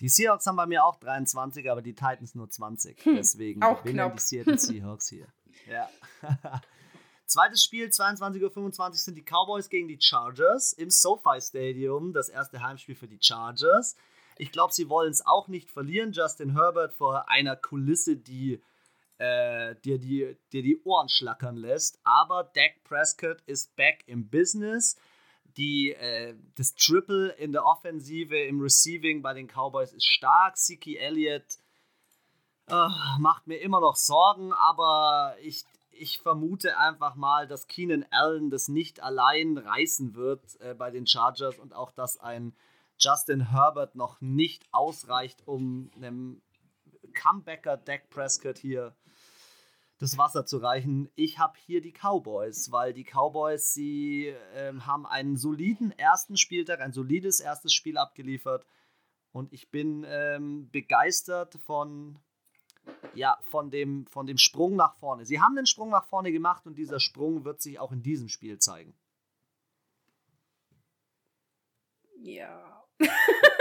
[0.00, 3.04] Die Seahawks haben bei mir auch 23, aber die Titans nur 20.
[3.04, 4.16] Hm, Deswegen auch knapp.
[4.16, 5.28] die Seattle Seahawks hier.
[5.68, 5.88] Ja.
[7.26, 12.12] Zweites Spiel, 22.25 Uhr sind die Cowboys gegen die Chargers im SoFi Stadium.
[12.12, 13.96] Das erste Heimspiel für die Chargers.
[14.38, 16.12] Ich glaube, sie wollen es auch nicht verlieren.
[16.12, 18.62] Justin Herbert vor einer Kulisse, die
[19.22, 22.00] äh, dir, die, dir die Ohren schlackern lässt.
[22.02, 24.96] Aber Dak Prescott ist back im Business.
[25.56, 30.56] Die, äh, das Triple in der Offensive, im Receiving bei den Cowboys ist stark.
[30.58, 31.58] Siki Elliott
[32.68, 38.50] äh, macht mir immer noch Sorgen, aber ich, ich vermute einfach mal, dass Keenan Allen
[38.50, 42.56] das nicht allein reißen wird äh, bei den Chargers und auch, dass ein
[42.98, 46.42] Justin Herbert noch nicht ausreicht, um einem
[47.14, 48.96] Comebacker Dak Prescott hier
[50.02, 51.08] das Wasser zu reichen.
[51.14, 56.80] Ich habe hier die Cowboys, weil die Cowboys, sie ähm, haben einen soliden ersten Spieltag,
[56.80, 58.66] ein solides erstes Spiel abgeliefert.
[59.30, 62.18] Und ich bin ähm, begeistert von,
[63.14, 65.24] ja, von, dem, von dem Sprung nach vorne.
[65.24, 68.28] Sie haben den Sprung nach vorne gemacht und dieser Sprung wird sich auch in diesem
[68.28, 68.94] Spiel zeigen.
[72.24, 72.84] Ja.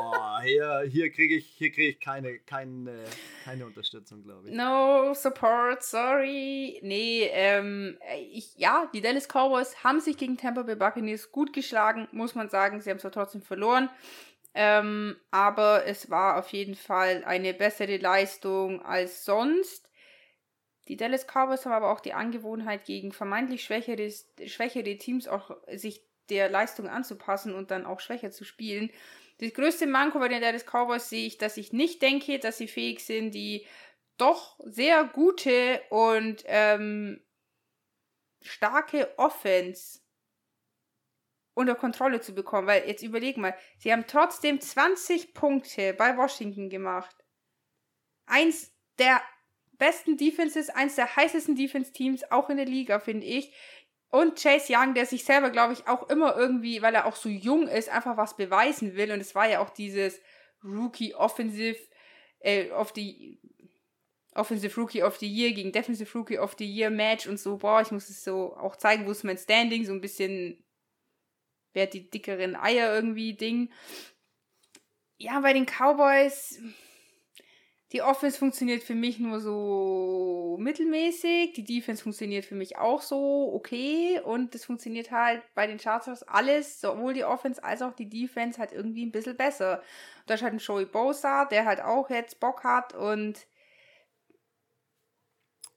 [0.00, 3.04] Oh, hier, hier kriege ich, hier krieg ich keine, keine,
[3.44, 4.54] keine Unterstützung, glaube ich.
[4.54, 6.80] No support, sorry.
[6.82, 7.98] Nee, ähm,
[8.32, 12.48] ich, ja, die Dallas Cowboys haben sich gegen Tampa Bay Buccaneers gut geschlagen, muss man
[12.48, 12.80] sagen.
[12.80, 13.90] Sie haben zwar trotzdem verloren,
[14.54, 19.90] ähm, aber es war auf jeden Fall eine bessere Leistung als sonst.
[20.88, 24.10] Die Dallas Cowboys haben aber auch die Angewohnheit, gegen vermeintlich schwächere,
[24.46, 28.90] schwächere Teams auch sich der Leistung anzupassen und dann auch schwächer zu spielen.
[29.38, 32.68] Das größte Manko bei den Dallas Cowboys sehe ich, dass ich nicht denke, dass sie
[32.68, 33.66] fähig sind, die
[34.18, 37.22] doch sehr gute und ähm,
[38.42, 40.00] starke Offense
[41.54, 42.66] unter Kontrolle zu bekommen.
[42.66, 47.16] Weil jetzt überleg mal, sie haben trotzdem 20 Punkte bei Washington gemacht.
[48.26, 49.22] Eins der
[49.72, 53.52] besten Defenses, eins der heißesten Defense-Teams auch in der Liga, finde ich.
[54.10, 57.28] Und Chase Young, der sich selber, glaube ich, auch immer irgendwie, weil er auch so
[57.28, 59.12] jung ist, einfach was beweisen will.
[59.12, 60.20] Und es war ja auch dieses
[60.64, 61.78] Rookie Offensive
[62.40, 63.38] äh, of the
[64.34, 67.80] Offensive Rookie of the Year gegen Defensive Rookie of the Year Match und so, boah,
[67.82, 70.62] ich muss es so auch zeigen, wo ist mein Standing, so ein bisschen,
[71.72, 73.72] wer hat die dickeren Eier irgendwie Ding.
[75.18, 76.60] Ja, bei den Cowboys,
[77.92, 83.52] die Offense funktioniert für mich nur so mittelmäßig, die Defense funktioniert für mich auch so
[83.52, 88.08] okay und es funktioniert halt bei den Chargers alles, sowohl die Offense als auch die
[88.08, 89.82] Defense halt irgendwie ein bisschen besser.
[90.26, 93.46] Da ist halt ein Joey Bosa, der halt auch jetzt Bock hat und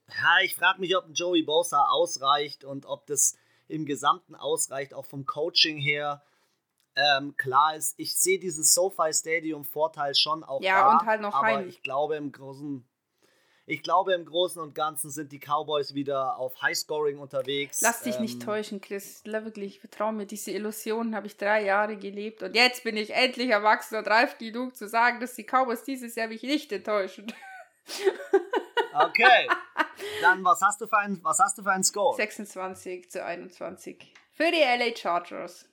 [0.08, 3.36] ja, ich frage mich, ob ein Joey Bosa ausreicht und ob das
[3.66, 6.22] im Gesamten ausreicht, auch vom Coaching her.
[6.96, 11.20] Ähm, klar ist, ich sehe diesen SoFi Stadium Vorteil schon auch ja, da, und halt
[11.20, 11.68] noch aber heim.
[11.68, 12.86] ich glaube im großen
[13.66, 17.80] ich glaube im Großen und Ganzen sind die Cowboys wieder auf Highscoring unterwegs.
[17.80, 19.22] Lass dich ähm, nicht täuschen, Chris.
[19.24, 23.48] Wirklich, vertrau mir, diese Illusionen habe ich drei Jahre gelebt und jetzt bin ich endlich
[23.48, 27.32] erwachsen und reif genug zu sagen, dass die Cowboys dieses Jahr mich nicht enttäuschen.
[28.94, 29.48] Okay.
[30.22, 32.14] Dann was hast du für ein, was hast du für einen Score?
[32.14, 34.12] 26 zu 21.
[34.32, 35.68] Für die LA Chargers.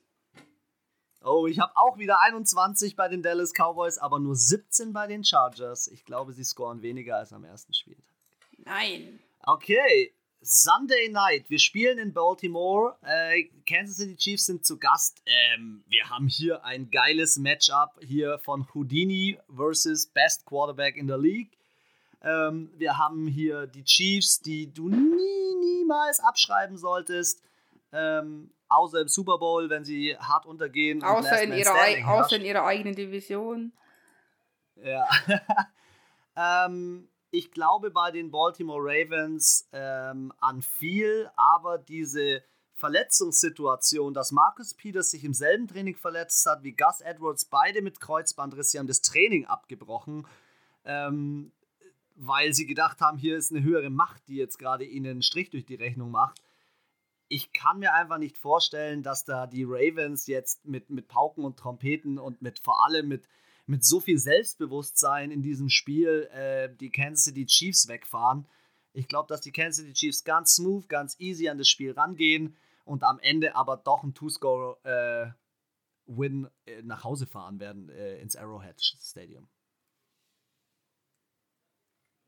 [1.24, 5.24] Oh, ich habe auch wieder 21 bei den Dallas Cowboys, aber nur 17 bei den
[5.24, 5.88] Chargers.
[5.88, 7.96] Ich glaube, sie scoren weniger als am ersten Spiel.
[8.64, 9.20] Nein.
[9.44, 11.48] Okay, Sunday Night.
[11.48, 12.96] Wir spielen in Baltimore.
[13.02, 15.22] Äh, Kansas City Chiefs sind zu Gast.
[15.26, 21.18] Ähm, wir haben hier ein geiles Matchup hier von Houdini versus Best Quarterback in der
[21.18, 21.52] League.
[22.22, 27.42] Ähm, wir haben hier die Chiefs, die du nie, niemals abschreiben solltest.
[27.92, 31.02] Ähm, außer im Super Bowl, wenn sie hart untergehen.
[31.02, 33.72] Außer, in ihrer, außer in ihrer eigenen Division.
[34.76, 35.06] Ja.
[36.66, 42.42] ähm, ich glaube bei den Baltimore Ravens ähm, an viel, aber diese
[42.74, 48.00] Verletzungssituation, dass Marcus Peters sich im selben Training verletzt hat wie Gus Edwards, beide mit
[48.00, 50.26] Kreuzbandriss, sie haben das Training abgebrochen.
[50.84, 51.52] Ähm,
[52.16, 55.50] weil sie gedacht haben, hier ist eine höhere Macht, die jetzt gerade ihnen einen Strich
[55.50, 56.41] durch die Rechnung macht.
[57.34, 61.58] Ich kann mir einfach nicht vorstellen, dass da die Ravens jetzt mit, mit Pauken und
[61.58, 63.26] Trompeten und mit vor allem mit,
[63.64, 68.46] mit so viel Selbstbewusstsein in diesem Spiel äh, die Kansas City Chiefs wegfahren.
[68.92, 72.54] Ich glaube, dass die Kansas City Chiefs ganz smooth, ganz easy an das Spiel rangehen
[72.84, 78.36] und am Ende aber doch ein Two-Score-Win äh, äh, nach Hause fahren werden äh, ins
[78.36, 79.48] Arrowhead Stadium.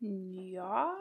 [0.00, 0.96] Ja,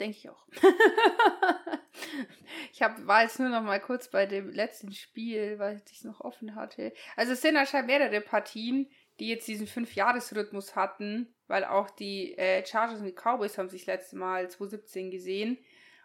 [0.00, 0.46] denke ich auch.
[2.72, 6.04] ich hab, war jetzt nur noch mal kurz bei dem letzten Spiel, weil ich es
[6.04, 6.92] noch offen hatte.
[7.16, 8.88] Also es sind anscheinend mehrere Partien,
[9.20, 13.86] die jetzt diesen Fünf-Jahres-Rhythmus hatten, weil auch die äh, Chargers und die Cowboys haben sich
[13.86, 15.58] letztes Mal 2017 gesehen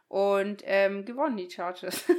[0.07, 2.05] und ähm, gewonnen die Chargers.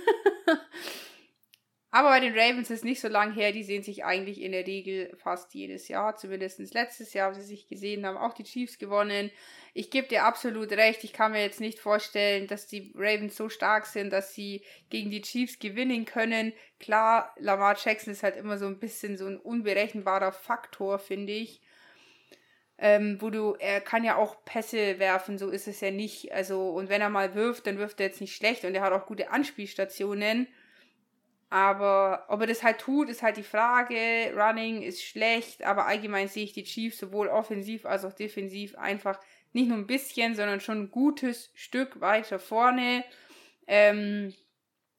[1.91, 4.66] Aber bei den Ravens ist nicht so lang her, die sehen sich eigentlich in der
[4.66, 8.79] Regel fast jedes Jahr, zumindest letztes Jahr, als sie sich gesehen haben, auch die Chiefs
[8.79, 9.31] gewonnen.
[9.79, 13.51] Ich gebe dir absolut recht, ich kann mir jetzt nicht vorstellen, dass die Ravens so
[13.51, 16.55] stark sind, dass sie gegen die Chiefs gewinnen können.
[16.81, 21.61] Klar, Lamar Jackson ist halt immer so ein bisschen so ein unberechenbarer Faktor, finde ich.
[22.79, 26.33] Ähm, wo du, er kann ja auch Pässe werfen, so ist es ja nicht.
[26.33, 28.95] Also, und wenn er mal wirft, dann wirft er jetzt nicht schlecht und er hat
[28.95, 30.49] auch gute Anspielstationen.
[31.51, 34.33] Aber ob er das halt tut, ist halt die Frage.
[34.35, 39.20] Running ist schlecht, aber allgemein sehe ich die Chiefs sowohl offensiv als auch defensiv einfach
[39.57, 43.05] nicht nur ein bisschen, sondern schon ein gutes Stück weiter vorne.
[43.67, 44.33] Ähm,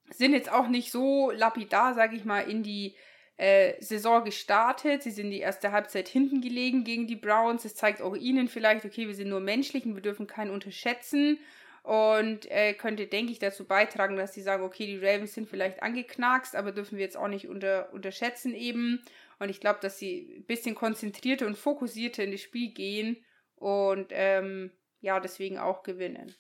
[0.10, 2.96] sind jetzt auch nicht so lapidar, sage ich mal, in die
[3.38, 5.04] äh, Saison gestartet.
[5.04, 7.64] Sie sind die erste Halbzeit hinten gelegen gegen die Browns.
[7.64, 11.40] Das zeigt auch ihnen vielleicht, okay, wir sind nur menschlich und wir dürfen keinen unterschätzen
[11.84, 15.84] und äh, könnte, denke ich, dazu beitragen, dass sie sagen, okay, die Ravens sind vielleicht
[15.84, 19.02] angeknackst, aber dürfen wir jetzt auch nicht unter, unterschätzen eben.
[19.40, 23.18] Und ich glaube, dass sie ein bisschen konzentrierter und fokussierter in das Spiel gehen
[23.58, 26.34] und ähm, ja, deswegen auch gewinnen.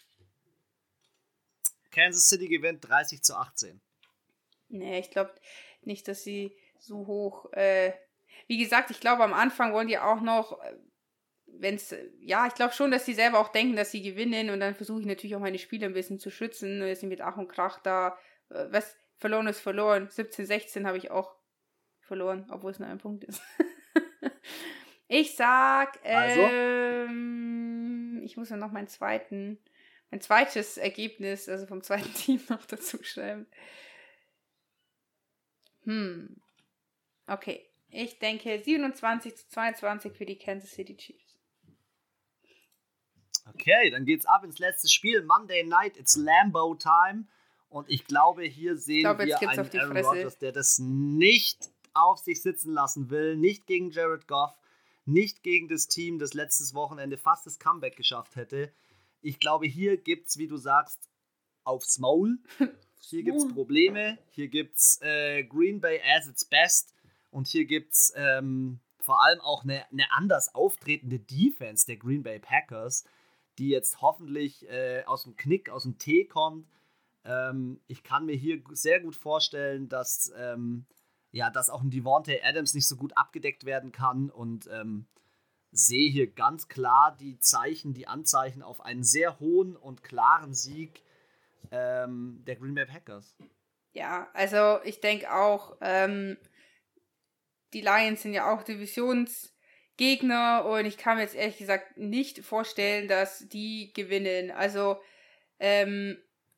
[1.91, 3.81] Kansas City gewinnt 30 zu 18.
[4.69, 5.33] Nee, ich glaube
[5.81, 7.51] nicht, dass sie so hoch.
[7.53, 7.93] Äh,
[8.47, 10.75] wie gesagt, ich glaube, am Anfang wollen die auch noch äh,
[11.59, 14.59] wenn es, ja, ich glaube schon, dass sie selber auch denken, dass sie gewinnen und
[14.59, 16.85] dann versuche ich natürlich auch meine Spieler ein bisschen zu schützen.
[16.85, 18.17] Jetzt sind mit Ach und Krach da,
[18.49, 20.09] äh, was verloren ist verloren.
[20.09, 21.35] 17, 16 habe ich auch
[22.01, 23.41] verloren, obwohl es nur ein Punkt ist.
[25.07, 26.41] ich sag, also?
[26.41, 29.57] ähm, ich muss ja noch meinen zweiten,
[30.11, 33.47] mein zweites Ergebnis, also vom zweiten Team noch dazu schreiben.
[35.83, 36.35] Hm.
[37.27, 37.67] Okay.
[37.89, 41.37] Ich denke 27 zu 22 für die Kansas City Chiefs.
[43.53, 45.23] Okay, dann geht's ab ins letzte Spiel.
[45.23, 47.25] Monday Night, it's Lambo Time.
[47.69, 52.41] Und ich glaube, hier sehen glaube, wir einen Aaron Rodgers, der das nicht auf sich
[52.41, 53.35] sitzen lassen will.
[53.35, 54.53] Nicht gegen Jared Goff,
[55.07, 58.71] nicht gegen das Team, das letztes Wochenende fast das Comeback geschafft hätte.
[59.21, 61.09] Ich glaube, hier gibt es, wie du sagst,
[61.63, 62.39] aufs Maul.
[62.99, 64.17] Hier gibt es Probleme.
[64.31, 66.93] Hier gibt es äh, Green Bay as its best.
[67.29, 72.23] Und hier gibt es ähm, vor allem auch eine, eine anders auftretende Defense der Green
[72.23, 73.05] Bay Packers,
[73.57, 76.67] die jetzt hoffentlich äh, aus dem Knick, aus dem Tee kommt.
[77.23, 80.85] Ähm, ich kann mir hier sehr gut vorstellen, dass, ähm,
[81.37, 85.05] ja, dass auch ein Devontae Adams nicht so gut abgedeckt werden kann und ähm,
[85.71, 91.03] sehe hier ganz klar die Zeichen, die Anzeichen auf einen sehr hohen und klaren Sieg
[91.71, 93.37] ähm, der Green Bay Packers.
[93.93, 96.37] Ja, also ich denke auch, ähm,
[97.73, 103.07] die Lions sind ja auch Divisionsgegner und ich kann mir jetzt ehrlich gesagt nicht vorstellen,
[103.07, 104.49] dass die gewinnen.
[104.51, 104.99] Also,
[105.59, 106.17] ähm,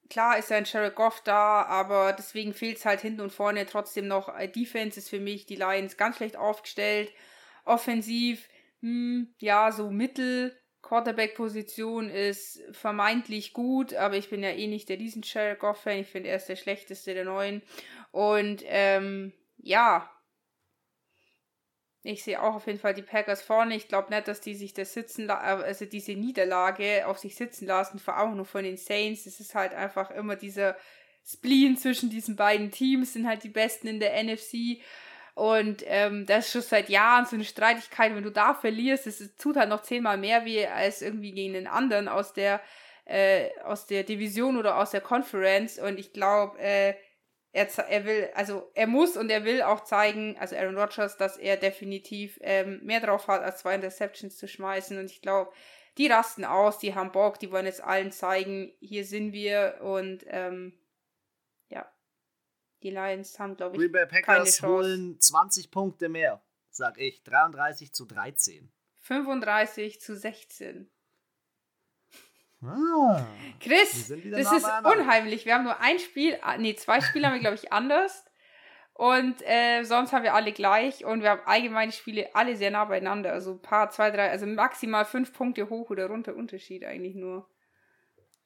[0.09, 4.07] klar ist ein Jared Goff da, aber deswegen fehlt es halt hinten und vorne trotzdem
[4.07, 4.35] noch.
[4.35, 7.11] Äh, Defense ist für mich die Lions ganz schlecht aufgestellt.
[7.65, 8.49] Offensiv,
[8.81, 10.55] hm, ja, so mittel.
[10.81, 15.99] Quarterback-Position ist vermeintlich gut, aber ich bin ja eh nicht der diesen Jared Goff-Fan.
[15.99, 17.61] Ich finde, er ist der schlechteste der neuen.
[18.11, 20.09] Und ähm, ja,
[22.03, 23.75] ich sehe auch auf jeden Fall die Packers vorne.
[23.75, 27.99] Ich glaube nicht, dass die sich das sitzen, also diese Niederlage auf sich sitzen lassen,
[27.99, 29.25] vor allem nur von den Saints.
[29.25, 30.77] Es ist halt einfach immer dieser
[31.25, 34.81] Spleen zwischen diesen beiden Teams, sind halt die Besten in der NFC.
[35.35, 38.15] Und ähm, das ist schon seit Jahren so eine Streitigkeit.
[38.15, 41.67] Wenn du da verlierst, es tut halt noch zehnmal mehr weh als irgendwie gegen den
[41.67, 42.61] anderen aus der,
[43.05, 45.79] äh, aus der Division oder aus der Conference.
[45.79, 46.93] Und ich glaube, äh,
[47.51, 51.37] er, er will, also er muss und er will auch zeigen, also Aaron Rodgers, dass
[51.37, 54.97] er definitiv ähm, mehr drauf hat, als zwei Interceptions zu schmeißen.
[54.97, 55.51] Und ich glaube,
[55.97, 60.23] die rasten aus, die haben Bock, die wollen jetzt allen zeigen, hier sind wir und
[60.27, 60.79] ähm,
[61.69, 61.91] ja,
[62.83, 67.23] die Lions haben, glaube ich, Green Bay Packers holen 20 Punkte mehr, sag ich.
[67.23, 68.71] 33 zu 13.
[69.01, 70.89] 35 zu 16.
[72.61, 73.25] Ah,
[73.59, 75.45] Chris, das ist unheimlich.
[75.45, 78.25] Wir haben nur ein Spiel, ah, nee, zwei Spiele haben wir, glaube ich, anders.
[78.93, 82.83] Und äh, sonst haben wir alle gleich und wir haben allgemeine Spiele alle sehr nah
[82.83, 83.31] beieinander.
[83.31, 87.47] Also ein paar, zwei, drei, also maximal fünf Punkte hoch oder runter Unterschied eigentlich nur.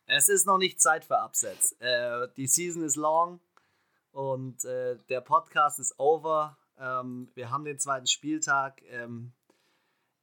[0.05, 1.75] Es ist noch nicht Zeit für Absatz.
[1.79, 3.39] Äh, die Season ist long
[4.11, 6.55] und äh, der Podcast ist over.
[6.79, 8.83] Ähm, wir haben den zweiten Spieltag.
[8.91, 9.33] Ähm,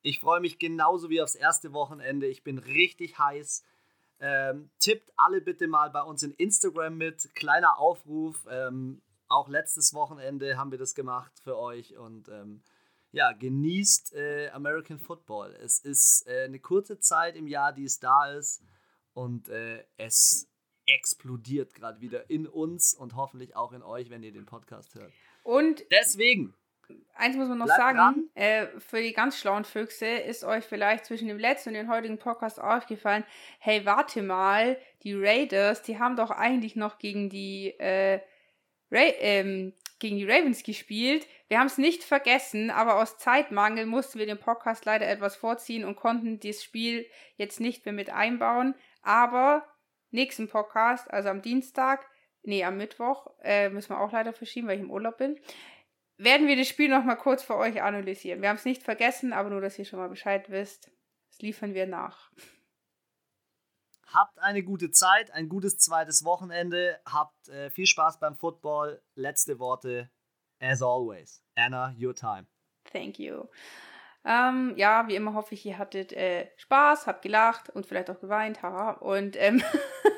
[0.02, 2.28] ich freue mich genauso wie aufs erste Wochenende.
[2.28, 3.64] Ich bin richtig heiß.
[4.20, 7.34] Ähm, tippt alle bitte mal bei uns in Instagram mit.
[7.34, 8.46] Kleiner Aufruf.
[8.50, 11.96] Ähm, auch letztes Wochenende haben wir das gemacht für euch.
[11.96, 12.62] Und ähm,
[13.12, 15.56] ja, genießt äh, American Football.
[15.62, 18.62] Es ist äh, eine kurze Zeit im Jahr, die es da ist.
[19.14, 20.48] Und äh, es
[20.86, 25.12] explodiert gerade wieder in uns und hoffentlich auch in euch, wenn ihr den Podcast hört.
[25.42, 26.54] Und deswegen
[27.20, 31.04] eins muss man noch Bleib sagen, äh, für die ganz schlauen Füchse ist euch vielleicht
[31.04, 33.24] zwischen dem letzten und dem heutigen Podcast aufgefallen,
[33.58, 38.20] hey, warte mal, die Raiders, die haben doch eigentlich noch gegen die, äh,
[38.90, 41.26] ähm, gegen die Ravens gespielt.
[41.48, 45.84] Wir haben es nicht vergessen, aber aus Zeitmangel mussten wir den Podcast leider etwas vorziehen
[45.84, 48.74] und konnten das Spiel jetzt nicht mehr mit einbauen.
[49.02, 49.66] Aber
[50.10, 52.06] nächsten Podcast, also am Dienstag,
[52.42, 55.38] nee, am Mittwoch, äh, müssen wir auch leider verschieben, weil ich im Urlaub bin
[56.22, 58.42] werden wir das Spiel nochmal kurz für euch analysieren.
[58.42, 60.90] Wir haben es nicht vergessen, aber nur, dass ihr schon mal Bescheid wisst.
[61.30, 62.30] Das liefern wir nach.
[64.06, 67.00] Habt eine gute Zeit, ein gutes zweites Wochenende.
[67.06, 69.00] Habt äh, viel Spaß beim Football.
[69.14, 70.10] Letzte Worte,
[70.58, 71.42] as always.
[71.54, 72.46] Anna, your time.
[72.92, 73.44] Thank you.
[74.24, 78.20] Ähm, ja, wie immer hoffe ich, ihr hattet äh, Spaß, habt gelacht und vielleicht auch
[78.20, 78.62] geweint.
[78.62, 78.92] Haha.
[78.92, 79.62] Und ähm,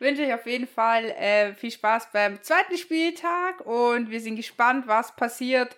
[0.00, 4.86] wünsche ich auf jeden Fall äh, viel Spaß beim zweiten Spieltag und wir sind gespannt,
[4.86, 5.76] was passiert.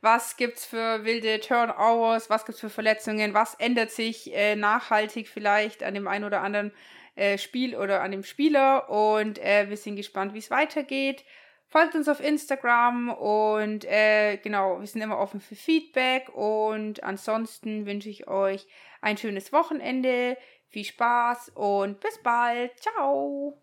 [0.00, 2.30] Was gibt es für wilde Turnovers?
[2.30, 3.34] Was gibt es für Verletzungen?
[3.34, 6.72] Was ändert sich äh, nachhaltig vielleicht an dem einen oder anderen
[7.16, 8.88] äh, Spiel oder an dem Spieler?
[8.90, 11.24] Und äh, wir sind gespannt, wie es weitergeht.
[11.68, 16.28] Folgt uns auf Instagram und äh, genau, wir sind immer offen für Feedback.
[16.34, 18.66] Und ansonsten wünsche ich euch
[19.00, 20.36] ein schönes Wochenende.
[20.68, 22.78] Viel Spaß und bis bald.
[22.80, 23.58] Ciao.